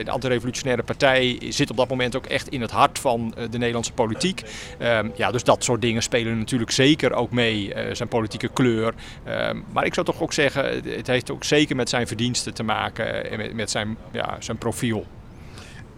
[0.04, 3.94] de anti-revolutionaire partij zit op dat moment ook echt in het hart van de Nederlandse
[3.94, 4.44] politiek.
[4.80, 8.94] Um, ja, dus dat soort dingen spelen natuurlijk zeker ook mee, uh, zijn politieke kleur.
[9.28, 12.64] Um, maar ik zou toch ook zeggen, het heeft ook zeker met zijn verdiensten te
[12.64, 15.06] maken en met, met zijn, ja, zijn profiel.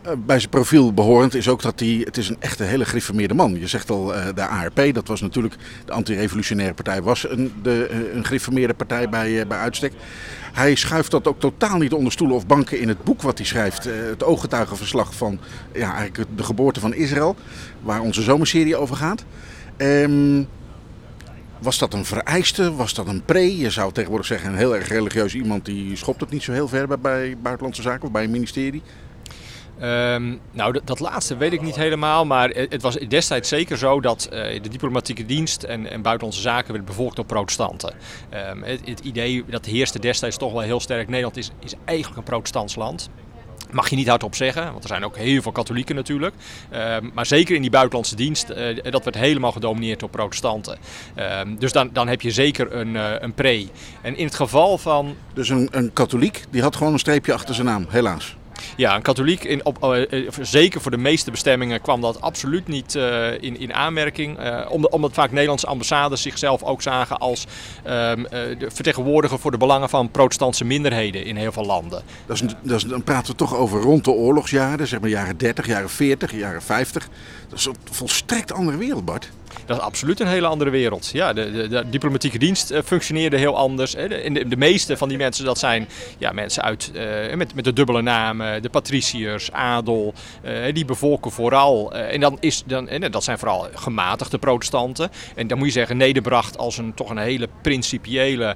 [0.01, 3.33] Eh, bij zijn profiel behorend is ook dat hij, het is een echte hele gereformeerde
[3.33, 3.59] man.
[3.59, 8.09] Je zegt al, uh, de ARP, dat was natuurlijk, de anti-revolutionaire partij, was een, de,
[8.13, 9.93] een gereformeerde partij bij, bij uitstek.
[10.53, 13.47] Hij schuift dat ook totaal niet onder stoelen of banken in het boek wat hij
[13.47, 13.83] schrijft.
[13.83, 15.39] Het ooggetuigenverslag van
[15.73, 17.35] ja, eigenlijk de geboorte van Israël,
[17.81, 19.25] waar onze zomerserie over gaat.
[19.77, 20.47] Um,
[21.59, 22.75] was dat een vereiste?
[22.75, 23.57] Was dat een pre?
[23.57, 26.67] Je zou tegenwoordig zeggen, een heel erg religieus iemand die schopt het niet zo heel
[26.67, 28.81] ver bij, bij Buitenlandse Zaken of bij een ministerie.
[29.81, 34.01] Um, nou, dat, dat, laatste weet ik niet helemaal, maar het was destijds zeker zo
[34.01, 37.93] dat uh, de diplomatieke dienst en, en, buitenlandse zaken werd bevolkt door protestanten.
[38.49, 42.23] Um, het, idee dat heerste destijds toch wel heel sterk, Nederland is, is eigenlijk een
[42.23, 43.09] protestants land.
[43.71, 46.35] Mag je niet hardop zeggen, want er zijn ook heel veel katholieken natuurlijk.
[46.73, 50.77] Uh, maar zeker in die buitenlandse dienst, uh, dat werd helemaal gedomineerd door protestanten.
[51.57, 53.67] Dus dan, dan heb je zeker een, uh, een pre.
[54.01, 55.15] En in het geval van...
[55.33, 58.37] Dus een, een katholiek, die had gewoon een streepje achter zijn naam, helaas.
[58.75, 62.95] Ja, een katholiek, in, op, uh, zeker voor de meeste bestemmingen, kwam dat absoluut niet
[62.95, 64.37] uh, in, in aanmerking.
[64.69, 67.45] Omdat, omdat, vaak Nederlandse ambassades zichzelf ook zagen als
[67.87, 72.03] um, de vertegenwoordiger voor de belangen van protestantse minderheden in heel veel landen.
[72.25, 75.67] Dat is, dat dan praten we toch over rond de oorlogsjaren, zeg maar jaren 30,
[75.67, 77.09] jaren 40, jaren 50.
[77.49, 79.29] Dat is een volstrekt andere wereld, Bart.
[79.65, 81.09] Dat is absoluut een hele andere wereld.
[81.13, 83.93] Ja, de, de, diplomatieke dienst uh, functioneerde heel anders.
[83.93, 84.07] Hè.
[84.07, 85.87] De, de, meeste van die mensen, dat zijn
[86.17, 90.13] ja, mensen uit, uh, met, met de dubbele namen, de patriciërs, adel.
[90.45, 91.93] Uh, die bevolken vooral.
[91.93, 95.11] en dan is, dan, dat zijn vooral gematigde protestanten.
[95.35, 98.55] En dan moet je zeggen, Nederbracht als een toch een hele principiële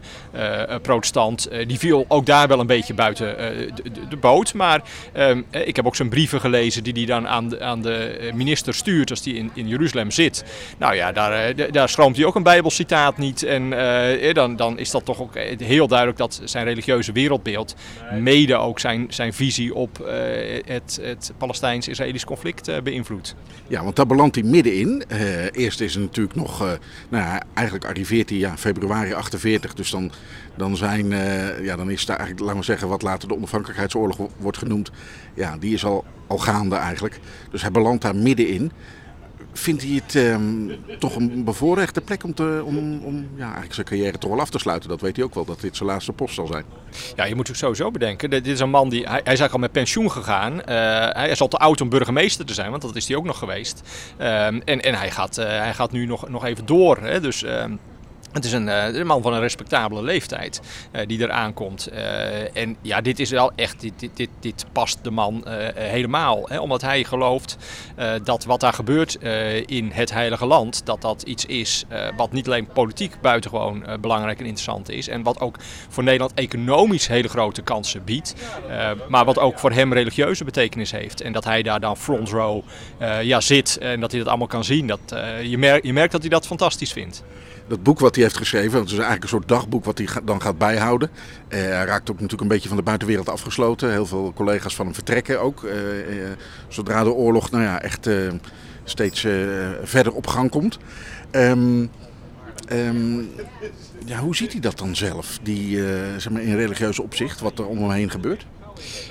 [0.82, 1.50] protestant.
[1.68, 4.54] die viel ook daar wel een beetje buiten de, de, boot.
[4.54, 4.82] Maar
[5.14, 8.74] ehm, ik heb ook zijn brieven gelezen die hij dan aan de, aan de minister
[8.74, 10.44] stuurt als die in, in Jeruzalem zit.
[10.84, 13.44] Nou ja, daar, daar schroomt hij ook een bijbelcitaat niet.
[13.44, 17.76] En uh, dan, dan is dat toch ook heel duidelijk dat zijn religieuze wereldbeeld
[18.20, 19.98] mede ook zijn, zijn visie op
[20.66, 23.36] het, het Palestijns-Israëlisch conflict beïnvloedt.
[23.68, 25.04] Ja, want daar belandt hij middenin.
[25.52, 26.60] eerst is er natuurlijk nog,
[27.10, 30.12] nou ja, eigenlijk arriveert hij ja, februari 48, dus dan,
[30.56, 31.10] dan, zijn,
[31.62, 34.92] ja, dan is daar eigenlijk, laten we zeggen, wat later de onafhankelijkheidsoorlog wordt genoemd,
[35.34, 37.20] ja, die is al, al gaande eigenlijk.
[37.52, 38.72] Dus hij belandt daar middenin
[39.54, 43.86] vindt hij het um, toch een bevoorrechte plek om, te, om, om ja, eigenlijk zijn
[43.86, 44.90] carrière toch wel af te sluiten?
[44.90, 46.64] Dat weet hij ook wel, dat dit zijn laatste post zal zijn.
[47.16, 48.30] Ja, je moet het sowieso bedenken.
[48.30, 50.54] Dit is een man die, hij, hij is eigenlijk al met pensioen gegaan.
[50.54, 50.64] Uh,
[51.10, 53.38] hij is al te oud om burgemeester te zijn, want dat is hij ook nog
[53.38, 53.82] geweest.
[54.20, 56.98] Um, en en hij, gaat, uh, hij gaat nu nog, nog even door.
[56.98, 57.20] Hè?
[57.20, 57.44] Dus...
[57.44, 57.80] Um,
[58.34, 60.62] het is een, een, man van een respectabele leeftijd
[60.92, 61.90] uh, die er aankomt.
[61.94, 65.44] Uh, en ja, dit is wel echt, dit, dit, dit, dit past de man
[65.76, 66.46] helemaal.
[66.50, 66.60] Hè?
[66.60, 67.58] Omdat hij gelooft
[68.24, 69.18] dat wat daar gebeurt
[69.66, 71.86] in het Heilige Land, dat dat iets is
[72.18, 75.08] wat niet alleen politiek buitengewoon belangrijk en interessant is.
[75.08, 75.56] En wat ook
[75.90, 78.34] voor Nederland economisch hele grote kansen biedt.
[79.08, 81.22] maar wat ook voor hem religieuze betekenis heeft.
[81.22, 82.62] En dat hij daar dan front row
[83.22, 84.88] ja, zit en dat hij dat allemaal kan zien.
[84.88, 85.00] Dat,
[85.44, 87.24] je, merkt, je merkt dat hij dat fantastisch vindt
[87.74, 90.42] dat boek wat hij heeft geschreven, dat is eigenlijk een soort dagboek wat hij dan
[90.42, 91.10] gaat bijhouden.
[91.50, 93.92] Uh, hij raakt ook natuurlijk een beetje van de buitenwereld afgesloten.
[93.92, 95.64] Heel veel collega's van hem vertrekken ook.
[95.64, 96.30] Uh, uh,
[96.68, 98.10] zodra de oorlog nou ja, echt
[98.84, 99.28] steeds
[99.84, 100.78] verder op gang komt.
[101.32, 101.90] Um,
[102.72, 103.30] um,
[104.06, 105.84] ja, hoe ziet hij dat dan zelf, die,
[106.18, 108.46] zeg maar in religieuze opzicht, wat er om hem heen gebeurt?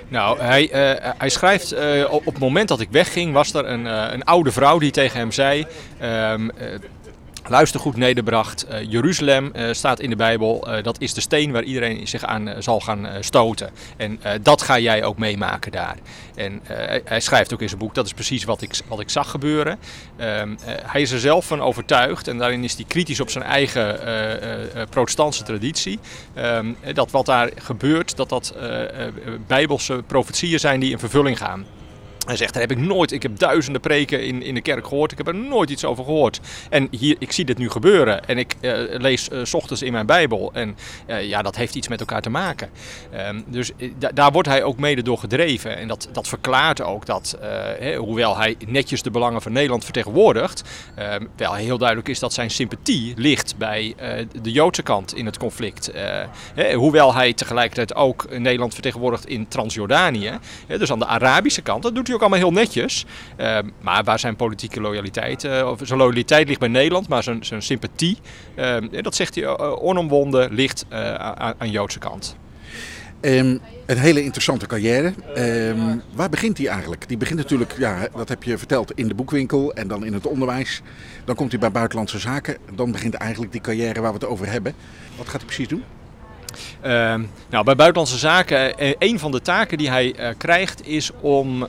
[0.08, 0.68] Nou, hij,
[1.18, 1.74] hij schrijft,
[2.10, 5.32] op het moment dat ik wegging was er een, een oude vrouw die tegen hem
[5.32, 5.66] zei...
[6.02, 6.50] Um,
[7.48, 8.66] Luister goed nederbracht.
[8.70, 10.68] Uh, Jeruzalem uh, staat in de Bijbel.
[10.68, 13.70] Uh, dat is de steen waar iedereen zich aan zal gaan stoten.
[13.96, 15.96] En dat ga jij ook meemaken daar.
[16.34, 16.60] En
[17.04, 19.78] hij schrijft ook in zijn boek, dat is precies wat ik, wat ik zag gebeuren.
[20.16, 23.98] Ehm, hij is er zelf van overtuigd en daarin is hij kritisch op zijn eigen
[24.90, 25.98] protestantse traditie.
[26.38, 28.54] Um, dat wat daar gebeurt, dat dat
[29.46, 31.66] bijbelse profetieën zijn die in vervulling gaan.
[32.26, 35.12] Hij zegt, daar heb ik nooit, ik heb duizenden preken in, in de kerk gehoord,
[35.12, 36.40] ik heb er nooit iets over gehoord.
[36.70, 40.06] En hier, ik zie dit nu gebeuren en ik uh, lees s ochtends in mijn
[40.06, 40.50] Bijbel.
[40.52, 42.70] En uh, ja, dat heeft iets met elkaar te maken.
[43.28, 43.70] Um, dus
[44.14, 45.76] daar wordt hij ook mede door gedreven.
[45.76, 47.38] En dat, dat verklaart ook dat,
[47.96, 50.62] hoewel hij netjes de belangen van Nederland vertegenwoordigt,
[50.94, 53.94] ehm, wel heel duidelijk is dat zijn sympathie ligt bij
[54.42, 55.90] de Joodse kant in het conflict.
[56.74, 62.06] Hoewel hij tegelijkertijd ook Nederland vertegenwoordigt in Transjordanië, dus aan de Arabische kant, dat doet
[62.06, 63.06] hij ook allemaal heel netjes.
[63.40, 67.44] Uh, maar waar zijn politieke loyaliteit, uh, of zijn loyaliteit ligt bij Nederland, maar zijn,
[67.44, 68.18] zijn sympathie,
[68.56, 72.36] uh, dat zegt hij uh, onomwonden, ligt aan, aan Joodse kant.
[73.20, 75.14] Um, een hele interessante carrière.
[76.14, 77.08] Waar begint hij eigenlijk?
[77.08, 80.26] Die begint natuurlijk, ja, dat heb je verteld, in de boekwinkel en dan in het
[80.26, 80.82] onderwijs.
[81.24, 82.56] Dan komt hij bij Buitenlandse Zaken.
[82.74, 84.74] Dan begint eigenlijk die carrière waar we het over hebben.
[85.16, 85.84] Wat gaat hij precies doen?
[86.84, 87.14] Uh,
[87.50, 91.62] nou, bij Buitenlandse Zaken, uh, een van de taken die hij uh, krijgt is om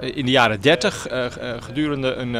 [0.00, 1.06] in de jaren 30
[1.60, 2.34] gedurende een,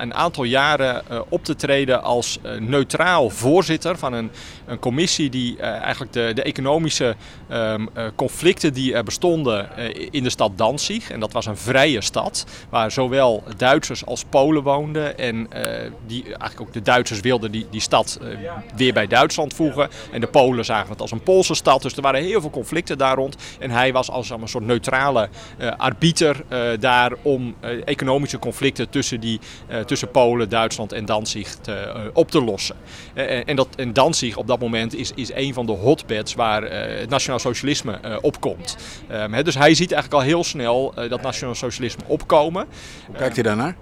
[0.00, 4.30] een, aantal jaren op te treden als neutraal voorzitter van een,
[4.66, 7.16] een commissie die eigenlijk de, de economische
[7.52, 9.68] um, conflicten die er bestonden
[10.10, 14.62] in de stad Danzig, en dat was een vrije stad waar zowel Duitsers als Polen
[14.62, 15.18] woonden.
[15.18, 15.48] En
[16.06, 18.20] die eigenlijk ook de Duitsers wilden die, die stad
[18.76, 19.88] weer bij Duitsland voegen.
[20.12, 21.82] En de Polen zagen het als een Poolse stad.
[21.82, 23.36] Dus er waren heel veel conflicten daar rond.
[23.58, 25.28] En hij was als een soort neutrale
[25.58, 29.40] uh, arbiter uh, daar om uh, economische conflicten tussen, die,
[29.86, 31.56] tussen Polen, Duitsland en Danzig
[32.12, 32.76] op te lossen.
[33.14, 37.10] en, dat, en Danzig op dat moment is, is een van de hotbeds waar het
[37.10, 38.76] nationaal socialisme opkomt.
[39.08, 42.66] He, dus hij ziet eigenlijk al heel snel dat nationaal socialisme opkomen.
[43.16, 43.76] Kijkt hij daarnaar?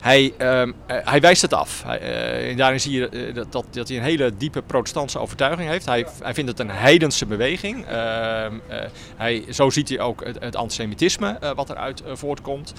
[0.00, 1.82] Hij, ehm, eh, hij wijst het af.
[1.82, 5.18] Hij, eh, en daarin zie je eh, dat, dat, dat hij een hele diepe protestantse
[5.18, 5.86] overtuiging heeft.
[5.86, 7.86] Hij, hij vindt het een heidense beweging.
[7.86, 8.78] Ehm, eh,
[9.16, 12.72] hij, zo ziet hij ook het, het antisemitisme wat eruit voortkomt.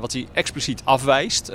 [0.00, 1.52] wat hij expliciet afwijst,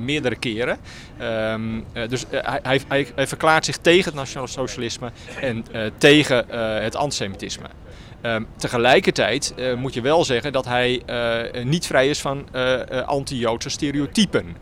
[0.00, 0.78] meerdere keren.
[1.18, 5.64] Ehm, eh, dus hij, hij, hij, verklaart zich tegen het nationaal socialisme en
[5.98, 6.48] tegen
[6.82, 7.66] het antisemitisme.
[8.20, 13.02] Ehm, tegelijkertijd eh, moet je wel zeggen dat hij eh, niet vrij is van eh,
[13.06, 14.56] anti-Joodse stereotypen.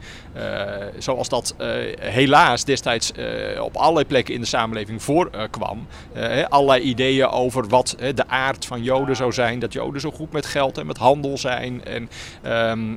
[0.99, 1.55] Zoals dat
[1.99, 3.13] helaas destijds
[3.61, 5.87] op allerlei plekken in de samenleving voorkwam.
[6.17, 9.59] Uh, allerlei ideeën over wat de aard van Joden zou zijn.
[9.59, 11.85] Dat Joden zo goed met geld en met handel zijn.
[11.85, 12.09] En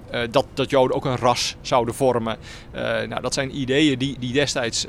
[0.10, 2.38] eh, dat, dat Joden ook een ras zouden vormen.
[3.08, 4.86] Nou, dat zijn ideeën die, die destijds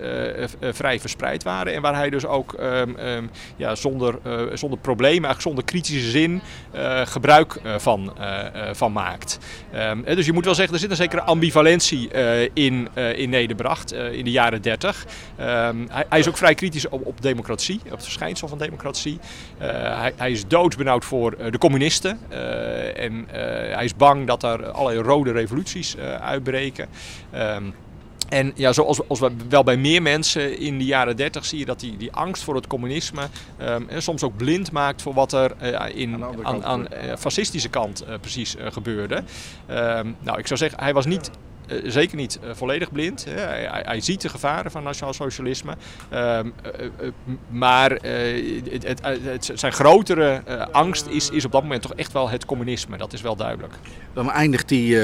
[0.61, 1.75] vrij verspreid waren.
[1.75, 4.19] En waar hij dus ook ehm, ja, zonder,
[4.55, 6.41] zonder problemen, eigenlijk zonder kritische zin,
[6.71, 9.39] eh, gebruik eh, van, eh, van maakt.
[9.73, 12.09] Ehm, eh, dus je moet wel zeggen, er zit een zekere ambivalentie
[12.53, 15.07] in, in Nederbracht in de jaren 30.
[15.37, 15.77] Ehm,
[16.09, 19.19] hij, is ook vrij kritisch op, democratie, op het verschijnsel van democratie.
[19.59, 22.19] Hij, hij is doodsbenauwd voor de communisten.
[22.97, 23.27] en
[23.75, 26.89] hij is bang dat er allerlei rode revoluties uitbreken.
[27.31, 27.65] Ehm,
[28.29, 31.65] en ja, zoals als we wel bij meer mensen in de jaren 30 zie je
[31.65, 35.33] dat die, die angst voor het communisme ehm, eh, soms ook blind maakt voor wat
[35.33, 39.23] er eh, in, Aan aan, eh, fascistische kant precies gebeurde.
[39.67, 41.31] Ehm, nou, ik zou zeggen, hij was niet.
[41.69, 43.25] Eh, zeker niet eh, volledig blind.
[43.29, 43.41] Hè.
[43.85, 45.75] Hij, ziet de gevaren van nationaal socialisme.
[46.09, 47.09] Ehm, eh,
[47.49, 50.43] maar het, het, het- zijn grotere
[50.73, 52.97] angst is, is op dat moment toch echt wel het communisme.
[52.97, 53.75] Dat is wel duidelijk.
[54.13, 54.99] Dan eindigt die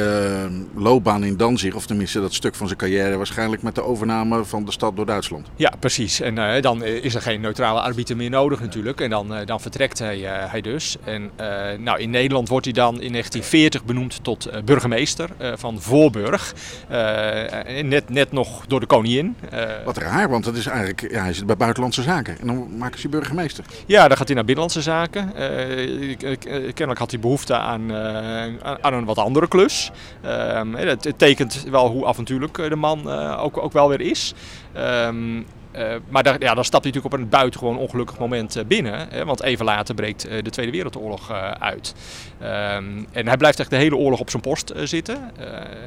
[0.74, 4.64] loopbaan in Danzig, of tenminste dat stuk van zijn carrière, waarschijnlijk met de overname van
[4.64, 5.46] de stad door Duitsland.
[5.56, 6.20] Ja, precies.
[6.20, 9.00] En dan is er geen neutrale arbiter meer nodig natuurlijk.
[9.00, 10.96] En dan, dan vertrekt hij, hij dus.
[11.04, 11.30] En
[11.78, 16.53] nou, in Nederland wordt hij dan in 1940 benoemd tot burgemeester van Voorburg.
[16.88, 19.36] Eh, en net, net nog door de koningin.
[19.50, 22.36] Eh, Wat raar, want dat is eigenlijk, ja, hij zit bij Buitenlandse Zaken.
[22.40, 23.64] En dan maken ze burgemeester.
[23.86, 25.36] Ja, dan gaat hij naar Binnenlandse Zaken.
[25.36, 29.90] Eh, eh, kennelijk had hij behoefte aan, eh, aan- een wat andere klus.
[30.22, 34.34] Ehm, het, tekent wel hoe avontuurlijk eh, de man eh, ook, ook wel weer is.
[34.72, 35.42] Ehm,
[35.74, 39.08] eh, maar daar, ja, dan stapt hij natuurlijk op een buitengewoon ongelukkig moment eh, binnen.
[39.08, 41.94] Hè, want even later breekt eh, de Tweede Wereldoorlog uit.
[42.40, 45.32] Ehm, en hij blijft echt de hele oorlog op zijn post zitten.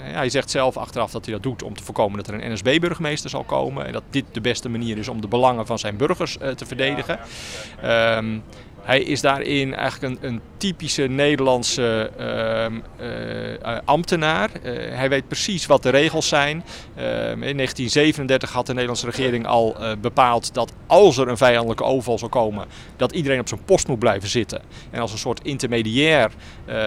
[0.01, 3.29] Hij zegt zelf achteraf dat hij dat doet om te voorkomen dat er een NSB-burgemeester
[3.29, 3.85] zal komen.
[3.85, 7.19] En dat dit de beste manier is om de belangen van zijn burgers te verdedigen.
[7.81, 8.39] Ehm,
[8.87, 14.49] hij is daarin eigenlijk een, een typische Nederlandse ehm, eh, eh, ambtenaar.
[14.63, 16.63] Eh, hij weet precies wat de regels zijn.
[16.95, 22.17] Ehm, in 1937 had de Nederlandse regering al bepaald dat als er een vijandelijke overval
[22.17, 24.61] zou komen, dat iedereen op zijn post moet blijven zitten.
[24.89, 26.31] En als een soort intermediair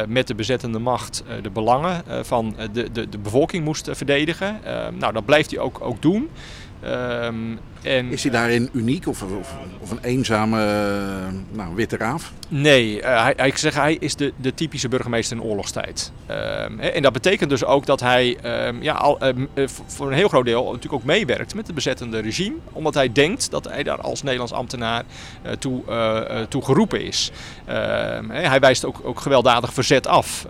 [0.08, 4.64] met de bezettende macht de belangen van de, de, de bevolking moest verdedigen.
[4.64, 6.30] Ehm, nou, dat blijft hij ook, ook doen.
[6.82, 12.32] Ehm, en, Is hij daarin uniek of, of, of een eenzame eh, nou, witte raaf?
[12.48, 16.12] Nee, eh, hij, ik zeg, hij is de, de typische burgemeester in oorlogstijd.
[16.26, 19.34] Ehm, en dat betekent dus ook dat hij ehm, ja, al, eh,
[19.86, 22.56] voor een heel groot deel natuurlijk ook meewerkt met het bezettende regime.
[22.72, 25.04] Omdat hij denkt dat hij daar als Nederlands ambtenaar
[25.58, 25.82] toe,
[26.48, 27.30] toe geroepen is.
[28.28, 30.46] Hij wijst ook, ook gewelddadig verzet af.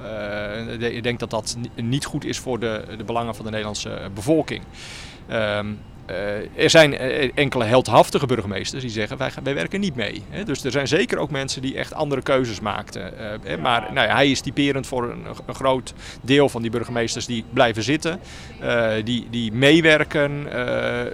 [0.79, 3.99] Ik denk dat dat ni- niet goed is voor de, de belangen van de Nederlandse
[4.15, 4.63] bevolking.
[5.31, 5.59] Eh,
[6.57, 10.23] er zijn eh, enkele heldhaftige burgemeesters die zeggen wij, wij werken niet mee.
[10.45, 13.19] Dus er zijn zeker ook mensen die echt andere keuzes maakten.
[13.45, 17.45] Eh, maar nou hij is typerend voor een, een groot deel van die burgemeesters die
[17.53, 18.21] blijven zitten.
[18.61, 21.07] eh, die, die meewerken eh, eh,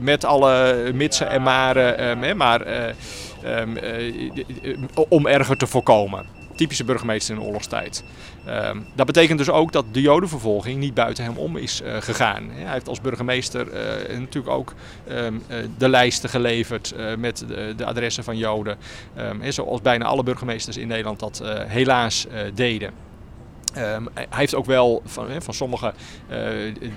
[0.00, 1.98] met alle mitsen en maren.
[2.22, 2.94] eh, maar eh,
[3.42, 4.74] ehm, eh,
[5.08, 6.26] om erger te voorkomen.
[6.62, 8.04] Typische burgemeester in de oorlogstijd.
[8.44, 12.50] Ehm, dat betekent dus ook dat de jodenvervolging niet buiten hem om is eh, gegaan.
[12.50, 14.74] Hij heeft als burgemeester eh, natuurlijk ook
[15.06, 17.44] ehm, eh, de lijsten geleverd met
[17.76, 18.76] de, adressen van joden.
[19.14, 22.92] Hè, zoals bijna alle burgemeesters in Nederland dat helaas deden.
[23.72, 25.92] Ehm, hij heeft ook wel van, van sommige,
[26.28, 26.38] eh,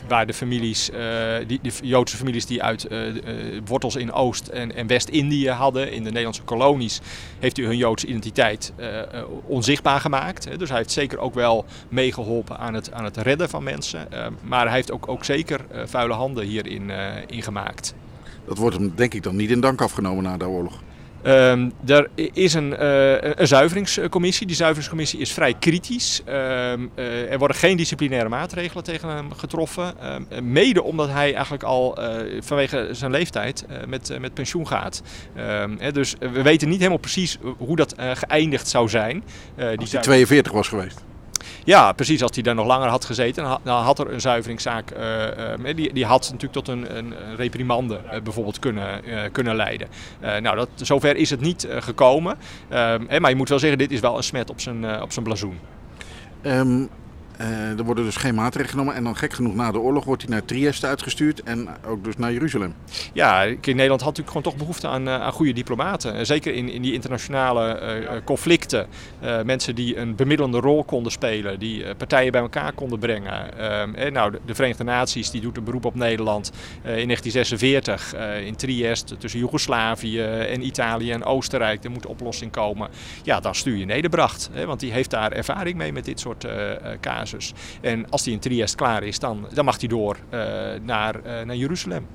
[0.07, 0.99] waar de families, eh,
[1.47, 2.99] die, die Joodse families die uit eh,
[3.65, 7.01] wortels in Oost- en, en West-Indië hadden, in de Nederlandse kolonies,
[7.39, 8.73] heeft hij hun Joodse identiteit
[9.45, 10.59] onzichtbaar gemaakt.
[10.59, 14.11] Dus hij heeft zeker ook wel meegeholpen aan het, aan het redden van mensen.
[14.11, 16.89] Ehm, maar hij heeft ook, ook zeker vuile handen hierin
[17.28, 17.93] in gemaakt.
[18.47, 20.82] Dat wordt hem denk ik dan niet in dank afgenomen na de oorlog.
[21.26, 24.47] Ehm, er is een, eh, een zuiveringscommissie.
[24.47, 26.21] Die zuiveringscommissie is vrij kritisch.
[26.26, 29.93] Ehm, eh, er worden geen disciplinaire maatregelen tegen hem getroffen.
[29.99, 35.01] Ehm, mede omdat hij eigenlijk al eh, vanwege zijn leeftijd met, met pensioen gaat.
[35.36, 39.11] Ehm, hè, dus we weten niet helemaal precies hoe dat geëindigd zou zijn.
[39.13, 39.23] Die
[39.55, 41.03] Als hij zuivering- 42 was geweest.
[41.63, 42.21] Ja, precies.
[42.21, 44.91] Als hij daar nog langer had gezeten, dan had er een zuiveringszaak.
[44.97, 49.87] Uh, die, die had natuurlijk tot een, een reprimande uh, bijvoorbeeld kunnen, kunnen leiden.
[50.19, 52.37] nou, dat, zover is het niet gekomen.
[52.69, 55.25] Ehm, maar je moet wel zeggen, dit is wel een smet op zijn, op zijn
[55.25, 55.59] blazoen.
[56.41, 56.85] Uh,
[57.77, 58.95] er worden dus geen maatregelen genomen.
[58.95, 62.17] En dan gek genoeg na de oorlog wordt hij naar Trieste uitgestuurd en ook dus
[62.17, 62.75] naar Jeruzalem.
[63.13, 66.25] Ja, Nederland had natuurlijk gewoon toch behoefte aan, uh, aan goede diplomaten.
[66.25, 68.88] Zeker in, in die internationale conflicten.
[69.45, 73.57] mensen die een bemiddelende rol konden spelen, die partijen bij elkaar konden brengen.
[73.57, 76.51] Ehm, nou, de, de, Verenigde Naties die doet een beroep op Nederland
[76.83, 78.15] in 1946
[78.45, 81.83] in Trieste tussen Joegoslavië en Italië en Oostenrijk.
[81.83, 82.89] Er moet oplossing komen.
[83.23, 86.47] Ja, dan stuur je Nederbracht, hè, want die heeft daar ervaring mee met dit soort
[87.82, 90.39] En als hij in Trieste klaar is, dan, dan mag hij door uh,
[90.82, 92.07] naar, uh, naar Jeruzalem.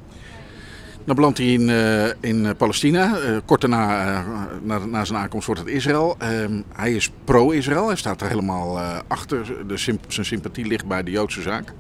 [1.05, 3.19] Dan belandt hij in, uh, in Palestina.
[3.45, 4.25] kort daarna,
[4.63, 6.17] na, na, zijn aankomst, wordt het Israël.
[6.19, 7.87] Ehm, hij is pro-Israël.
[7.87, 9.67] Hij staat er helemaal achter.
[9.67, 11.73] De zijn sympathie ligt bij de Joodse zaak.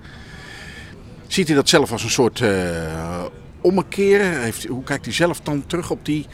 [1.26, 2.42] Ziet hij dat zelf als een soort
[3.60, 4.20] ommekeer?
[4.20, 6.26] Heeft, hoe kijkt hij zelf dan terug op die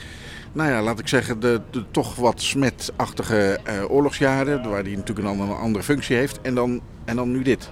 [0.56, 5.26] nou ja, laat ik zeggen, de, toch wat smetachtige uh, oorlogsjaren, waar hij natuurlijk een
[5.26, 7.70] andere, andere functie heeft, en dan, en dan nu dit.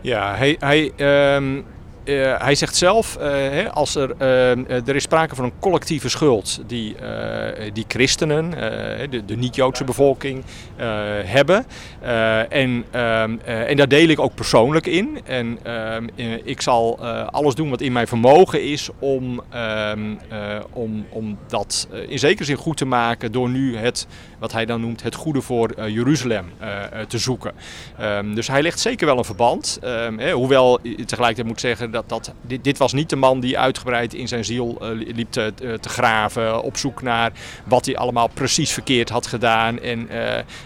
[0.00, 0.92] Ja, hij, hij
[1.36, 1.64] um
[2.10, 6.08] uh, hij zegt zelf, uh, hè, als er, uh, er is sprake van een collectieve
[6.08, 6.96] schuld die,
[7.72, 8.50] die christenen,
[9.10, 10.44] de, de niet-Joodse bevolking,
[11.24, 11.66] hebben.
[12.48, 15.20] en, ehm, en daar deel ik ook persoonlijk in.
[15.24, 16.06] En ehm,
[16.44, 16.98] ik zal
[17.30, 20.18] alles doen wat in mijn vermogen is om, um,
[20.72, 24.06] om, om dat in zekere zin goed te maken door nu het,
[24.38, 26.46] wat hij dan noemt, het goede voor Jeruzalem
[27.08, 27.52] te zoeken.
[28.34, 29.78] dus hij legt zeker wel een verband.
[30.16, 34.14] Hè, hoewel tegelijkertijd moet zeggen dat, dat dit, dit, was niet de man die uitgebreid
[34.14, 36.62] in zijn ziel uh, liep te, te, graven.
[36.62, 37.32] Op zoek naar
[37.64, 39.80] wat hij allemaal precies verkeerd had gedaan.
[39.80, 40.08] En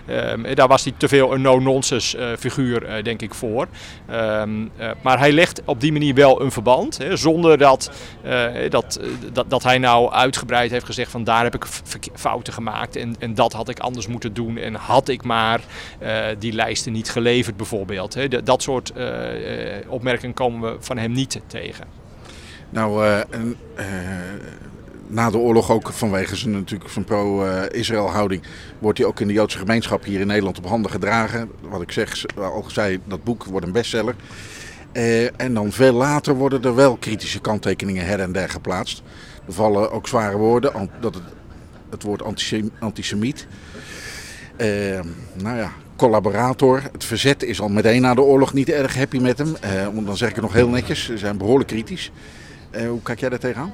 [0.08, 3.66] uh, um, daar was hij te veel een no-nonsense figuur, denk ik, voor.
[4.10, 4.70] Um,
[5.02, 6.98] maar hij legt op die manier wel een verband.
[6.98, 7.90] Hè, zonder dat,
[8.68, 9.00] dat,
[9.32, 11.66] dat, dat hij nou uitgebreid heeft gezegd van daar heb ik
[12.14, 12.96] fouten gemaakt.
[12.96, 14.56] En, en dat had ik anders moeten doen.
[14.56, 15.60] En had ik maar
[16.38, 18.14] die lijsten niet geleverd bijvoorbeeld.
[18.14, 18.28] Hè.
[18.42, 18.92] Dat soort
[19.88, 21.86] opmerkingen komen we van hem niet tegen.
[22.70, 23.84] Nou, uh, en, uh,
[25.06, 28.42] na de oorlog ook vanwege zijn, natuurlijk zijn pro-Israël houding...
[28.78, 31.50] wordt hij ook in de Joodse gemeenschap hier in Nederland op handen gedragen.
[31.60, 34.14] Wat ik zeg, al zei, dat boek wordt een bestseller.
[34.92, 39.02] Uh, en dan veel later worden er wel kritische kanttekeningen her en der geplaatst.
[39.46, 41.24] Er vallen ook zware woorden, dat het,
[41.90, 42.22] het woord
[42.78, 43.46] antisemiet.
[45.34, 46.82] nou ja, collaborator.
[46.92, 49.56] Het verzet is al meteen na de oorlog niet erg happy met hem.
[49.64, 51.04] Uh, dan zeg ik het nog heel netjes.
[51.04, 52.10] Ze zijn behoorlijk kritisch.
[52.70, 53.72] Uh, hoe kijk jij daar tegenaan?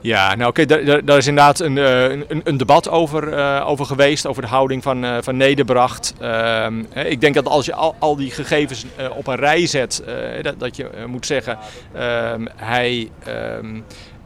[0.00, 3.34] Ja, nou oké, daar, daar, is inderdaad een, eh, een, een debat over,
[3.64, 6.14] over geweest, over de houding van, uh, van Nederbracht.
[6.20, 8.84] Uh, ik denk dat als je al, al die gegevens
[9.16, 10.02] op een rij zet,
[10.42, 11.58] dat, dat je moet zeggen,
[11.94, 13.10] ehm, hij...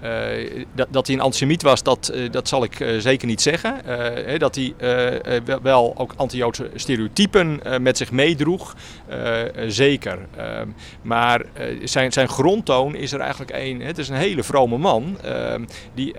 [0.07, 3.26] Ehm, uh, dat, dat, hij een antisemiet was, dat, uh, dat zal ik uh, zeker
[3.26, 3.74] niet zeggen.
[4.38, 4.74] dat hij
[5.62, 8.74] wel, ook anti-Joodse stereotypen met zich meedroeg,
[9.66, 10.18] zeker.
[10.36, 10.68] Ehm,
[11.02, 11.44] maar
[11.84, 13.80] zijn, zijn grondtoon is er eigenlijk één.
[13.80, 16.14] Het is een hele vrome man ehm, die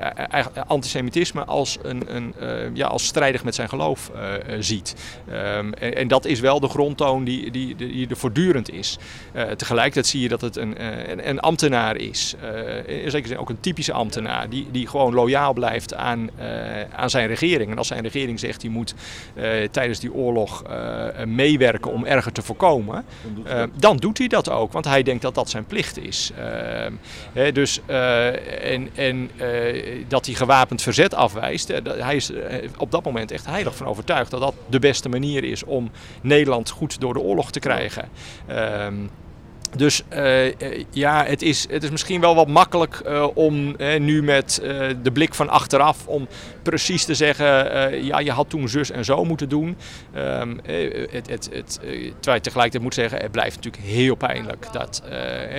[0.68, 2.34] antisemitisme als, een, een
[2.74, 4.12] ja, als strijdig met zijn geloof
[4.60, 4.96] ziet.
[5.30, 8.98] Um, en, en, dat is wel de grondtoon die, die, die er voortdurend is.
[9.56, 12.36] tegelijkertijd zie je dat het een, een, een ambtenaar is.
[12.86, 16.46] in zekere zin ook een typische ambtenaar die, die gewoon loyaal blijft aan, uh,
[16.96, 17.72] aan zijn regering.
[17.72, 18.94] En als zijn regering zegt hij moet
[19.36, 24.18] uh, tijdens die oorlog uh, meewerken om erger te voorkomen, dan doet, hij dan doet
[24.18, 26.32] hij dat ook, want hij denkt dat dat zijn plicht is.
[27.34, 29.30] Hè, dus, en en
[30.08, 32.32] dat hij gewapend verzet afwijst, hij is
[32.78, 36.70] op dat moment echt heilig van overtuigd dat dat de beste manier is om Nederland
[36.70, 38.10] goed door de oorlog te krijgen.
[38.48, 38.96] Ehm,
[39.76, 40.54] dus uh,
[40.90, 44.62] ja, het is, het is misschien wel wat makkelijk uh, om nu met
[45.02, 46.28] de blik van achteraf om
[46.64, 47.48] precies te zeggen,
[48.06, 49.78] ja, je had toen zus en zo moeten doen.
[50.18, 50.60] Um,
[51.12, 55.04] het, het, het, terwijl je tegelijkertijd moet zeggen, het blijft natuurlijk heel pijnlijk dat,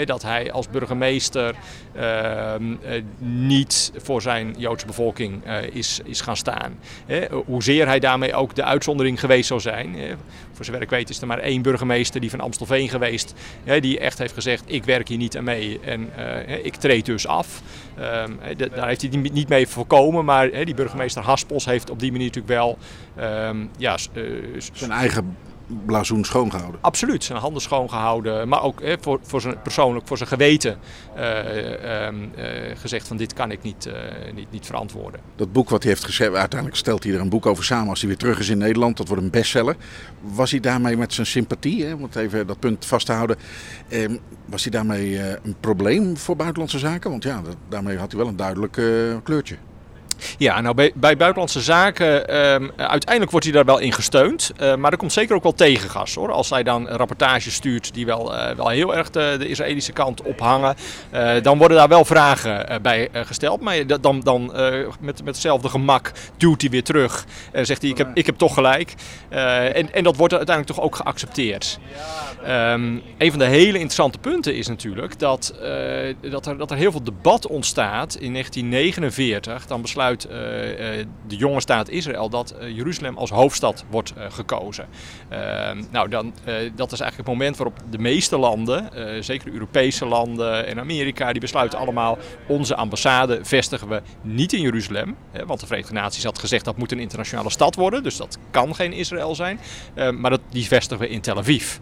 [0.05, 1.55] dat hij als burgemeester
[1.95, 2.75] ehm,
[3.19, 5.43] niet voor zijn Joodse bevolking
[5.73, 6.79] is, is gaan staan.
[7.47, 9.97] hoezeer hij daarmee ook de uitzondering geweest zou zijn.
[10.59, 13.35] Voor zover ik weet is er maar één burgemeester die van Amstelveen geweest,
[13.81, 17.27] die echt heeft gezegd: ik werk hier niet aan mee en uh, ik treed dus
[17.27, 17.63] af.
[17.99, 22.27] Um, daar heeft hij niet mee voorkomen, maar die burgemeester Haspels heeft op die manier
[22.27, 22.79] natuurlijk wel
[23.49, 23.97] um, ja,
[24.73, 25.37] zijn eigen
[25.87, 26.81] blazoen schoongehouden.
[26.81, 30.79] Absoluut, zijn handen schoongehouden, maar ook voor, voor zijn persoonlijk, voor zijn geweten
[31.17, 32.15] uh, uh,
[32.75, 33.91] gezegd van dit kan ik niet,
[34.35, 35.21] niet, niet verantwoorden.
[35.37, 38.01] Dat boek wat hij heeft geschreven, uiteindelijk stelt hij er een boek over samen als
[38.01, 38.97] hij weer terug is in Nederland.
[38.97, 39.77] Dat wordt een bestseller.
[40.21, 43.37] Was hij daarmee met zijn sympathie, hè, om het even dat punt vast te houden,
[43.89, 47.11] ehm, was hij daarmee een probleem voor buitenlandse zaken?
[47.11, 48.73] Want ja, dat, daarmee had hij wel een duidelijk
[49.23, 49.57] kleurtje.
[50.39, 54.53] Ja, nou bij, bij buitenlandse zaken, um, uiteindelijk wordt hij daar wel in gesteund.
[54.63, 56.33] Uh, maar er komt zeker ook wel tegengas hoor.
[56.33, 60.77] Als hij dan rapportages stuurt die wel, uh, wel heel erg de, Israëlische kant ophangen,
[61.13, 63.61] uh, dan worden daar wel vragen bij gesteld.
[63.61, 64.53] Maar dan, dan
[65.01, 68.37] met, met hetzelfde gemak duwt hij weer terug en zegt hij: Ik heb, ik heb
[68.37, 68.95] toch gelijk.
[69.29, 71.79] en, en dat wordt uiteindelijk toch ook geaccepteerd.
[72.47, 75.55] Um, een van de hele interessante punten is natuurlijk dat,
[76.21, 79.67] dat, er, dat er heel veel debat ontstaat in 1949.
[79.67, 84.13] Dan besluit besluit eh, eh, de jonge staat Israël dat eh, Jeruzalem als hoofdstad wordt
[84.29, 84.87] gekozen.
[85.29, 86.33] Ehm, nou, dan,
[86.75, 88.91] dat is eigenlijk het moment waarop de meeste landen,
[89.25, 95.17] zeker Europese landen en Amerika, die besluiten allemaal onze ambassade vestigen we niet in Jeruzalem.
[95.47, 98.75] want de Verenigde Naties had gezegd dat moet een internationale stad worden, dus dat kan
[98.75, 99.61] geen Israël zijn.
[99.95, 101.79] Ehm, maar dat, die vestigen we in Tel Aviv.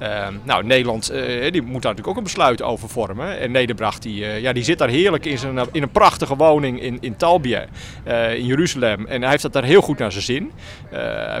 [0.00, 3.38] Ehm, nou, Nederland uh, die moet daar natuurlijk ook een besluit over vormen.
[3.38, 6.80] En Nederbracht die, uh, ja, die zit daar heerlijk in, zijn, in een prachtige woning
[6.80, 7.64] in, in Talbië,
[8.06, 9.06] uh, in Jeruzalem.
[9.06, 10.52] En hij heeft dat daar heel goed naar zijn zin.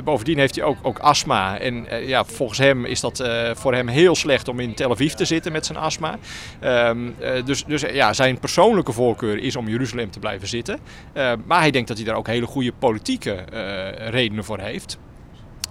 [0.04, 1.58] bovendien heeft hij ook, ook astma.
[1.58, 5.24] En ja, volgens hem is dat voor hem heel slecht om in Tel Aviv te
[5.24, 6.18] zitten met zijn astma.
[6.64, 10.78] Um, dus dus ja, zijn persoonlijke voorkeur is om Jeruzalem te blijven zitten.
[11.44, 13.44] maar hij denkt dat hij daar ook hele goede politieke
[14.10, 14.98] redenen voor heeft.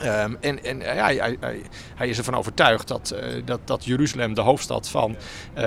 [0.06, 1.62] Um, en en ja, hij, hij,
[1.96, 5.16] hij, is ervan overtuigd dat, uh, dat, dat Jeruzalem de hoofdstad van
[5.58, 5.64] uh,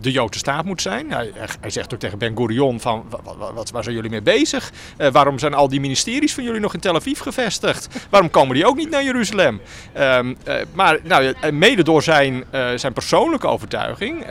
[0.00, 1.12] de Joodse staat moet zijn.
[1.12, 4.72] Hij, hij zegt ook tegen Ben Gurion van, wat, wat, waar zijn jullie mee bezig?
[5.12, 7.88] Waarom zijn al die ministeries van jullie nog in Tel Aviv gevestigd?
[8.10, 9.60] Waarom komen die ook niet naar Jeruzalem?
[9.98, 10.36] Um,
[10.72, 12.44] maar nou, mede door zijn,
[12.76, 14.24] zijn persoonlijke overtuiging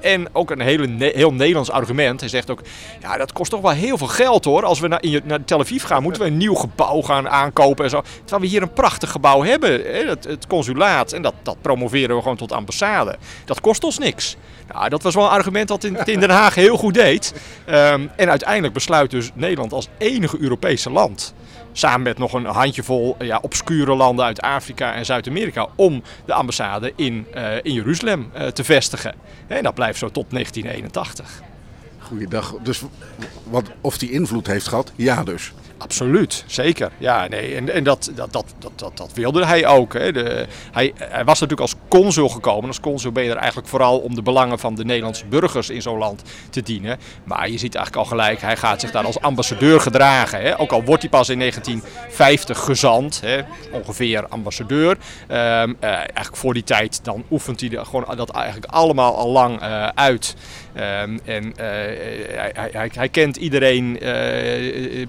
[0.00, 2.20] en ook een hele heel Nederlands argument.
[2.20, 2.60] Hij zegt ook,
[3.00, 4.64] ja dat kost toch wel heel veel geld hoor.
[4.64, 7.90] Als we naar, naar Tel Aviv gaan, moeten we een nieuw gebouw gaan aankopen en
[7.90, 8.02] zo.
[8.24, 12.36] Terwijl hier een prachtig gebouw hebben, het, het, consulaat, en dat, dat promoveren we gewoon
[12.36, 13.16] tot ambassade.
[13.44, 14.36] Dat kost ons niks.
[14.72, 17.34] Nou, dat was wel een argument dat in, in Den Haag heel goed deed.
[17.68, 21.34] Um, en uiteindelijk besluit dus Nederland als enige Europese land
[21.78, 26.92] samen met nog een handjevol ja, obscure landen uit Afrika en Zuid-Amerika om de ambassade
[26.96, 29.14] in, uh, in Jeruzalem uh, te vestigen.
[29.46, 31.42] En dat blijft zo tot 1981.
[31.98, 32.54] Goeiedag.
[32.62, 32.82] Dus
[33.44, 34.92] wat, of die invloed heeft gehad?
[34.96, 35.52] Ja dus.
[35.78, 36.90] Absoluut, zeker.
[36.98, 39.92] Ja, nee, en, en dat, dat, dat, dat, dat, wilde hij ook.
[39.92, 40.12] Hè.
[40.12, 42.68] De, hij, hij was natuurlijk als consul gekomen.
[42.68, 45.82] Als consul ben je er eigenlijk vooral om de belangen van de Nederlandse burgers in
[45.82, 46.98] zo'n land te dienen.
[47.24, 50.40] Maar je ziet eigenlijk al gelijk, hij gaat zich daar als ambassadeur gedragen.
[50.40, 50.60] Hè.
[50.60, 53.40] Ook al wordt hij pas in 1950 gezant, hè,
[53.72, 54.96] ongeveer ambassadeur.
[55.28, 59.62] Ehm, eh, eigenlijk voor die tijd, dan oefent hij gewoon dat eigenlijk allemaal al lang
[59.62, 60.34] uh, uit.
[60.76, 65.06] Um, en uh, hij, hij, hij, kent iedereen, uh,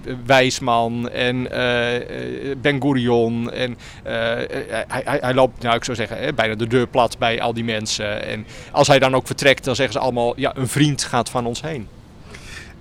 [0.59, 3.51] Wijsman en uh, Ben Gurion.
[3.51, 7.41] En hij, hij, hij, loopt, nou ik zou zeggen, hè, bijna de deur plat bij
[7.41, 8.23] al die mensen.
[8.23, 11.45] En als hij dan ook vertrekt, dan zeggen ze allemaal, ja, een vriend gaat van
[11.45, 11.87] ons heen.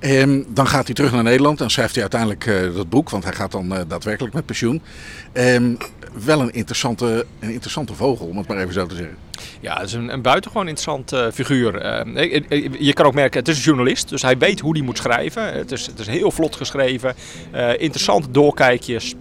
[0.00, 3.32] Um, dan gaat hij terug naar Nederland en schrijft hij uiteindelijk dat boek, want hij
[3.32, 4.82] gaat dan daadwerkelijk met pensioen.
[5.32, 5.76] Um,
[6.24, 9.16] wel een interessante, een interessante vogel, om het maar even zo te zeggen.
[9.60, 11.72] Ja, het is een, een buitengewoon interessante uh, figuur.
[12.82, 15.52] je kan ook merken, het is een journalist, dus hij weet hoe hij moet schrijven.
[15.52, 17.14] Het is, het is heel vlot geschreven,
[17.78, 19.14] interessante doorkijkjes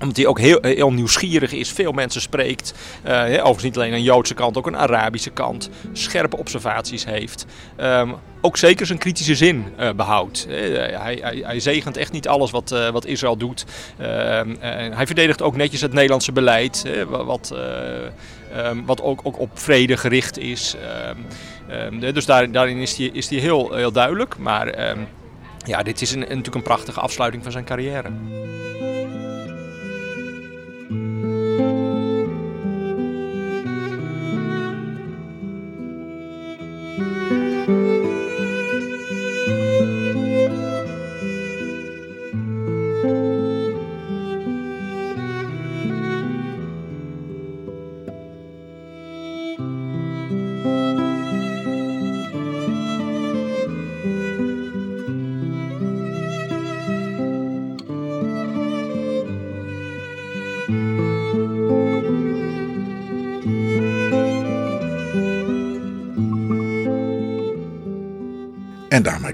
[0.00, 2.74] omdat hij ook heel, heel nieuwsgierig is, veel mensen spreekt.
[3.06, 5.70] Uh, overigens niet alleen een Joodse kant, ook een Arabische kant.
[5.92, 7.46] Scherpe observaties heeft.
[7.80, 10.46] Um, ook zeker zijn kritische zin uh, behoudt.
[10.48, 13.64] Uh, hij, hij, hij, zegent echt niet alles wat, wat Israël doet.
[13.98, 14.54] Ehm,
[14.94, 17.54] hij verdedigt ook netjes het Nederlandse beleid, wat,
[18.56, 20.76] um, wat ook, ook op vrede gericht is.
[22.12, 24.38] dus daar, daarin is hij, is heel, heel duidelijk.
[24.38, 24.94] Maar
[25.64, 28.08] ja, dit is een, natuurlijk een prachtige afsluiting van zijn carrière.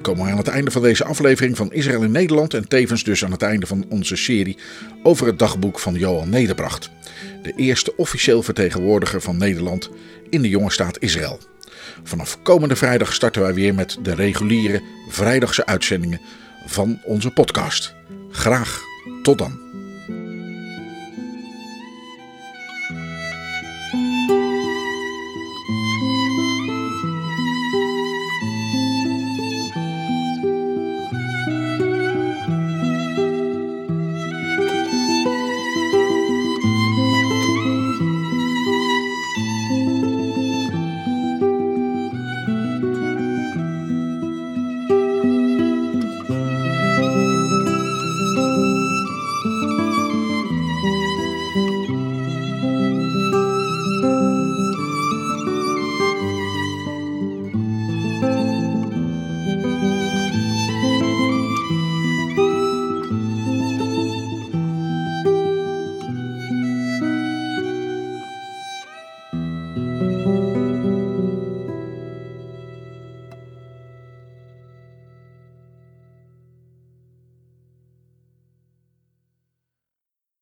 [0.02, 3.24] Komen we aan het einde van deze aflevering van Israël in Nederland en tevens dus
[3.24, 4.56] aan het einde van onze serie
[5.02, 6.90] over het dagboek van Johan Nederbracht.
[7.42, 9.90] De eerste officieel vertegenwoordiger van Nederland
[10.30, 11.38] in de jonge staat Israël.
[12.02, 16.20] Vanaf komende vrijdag starten wij weer met de reguliere vrijdagse uitzendingen
[16.66, 17.94] van onze podcast.
[18.30, 18.80] Graag
[19.22, 19.71] tot dan.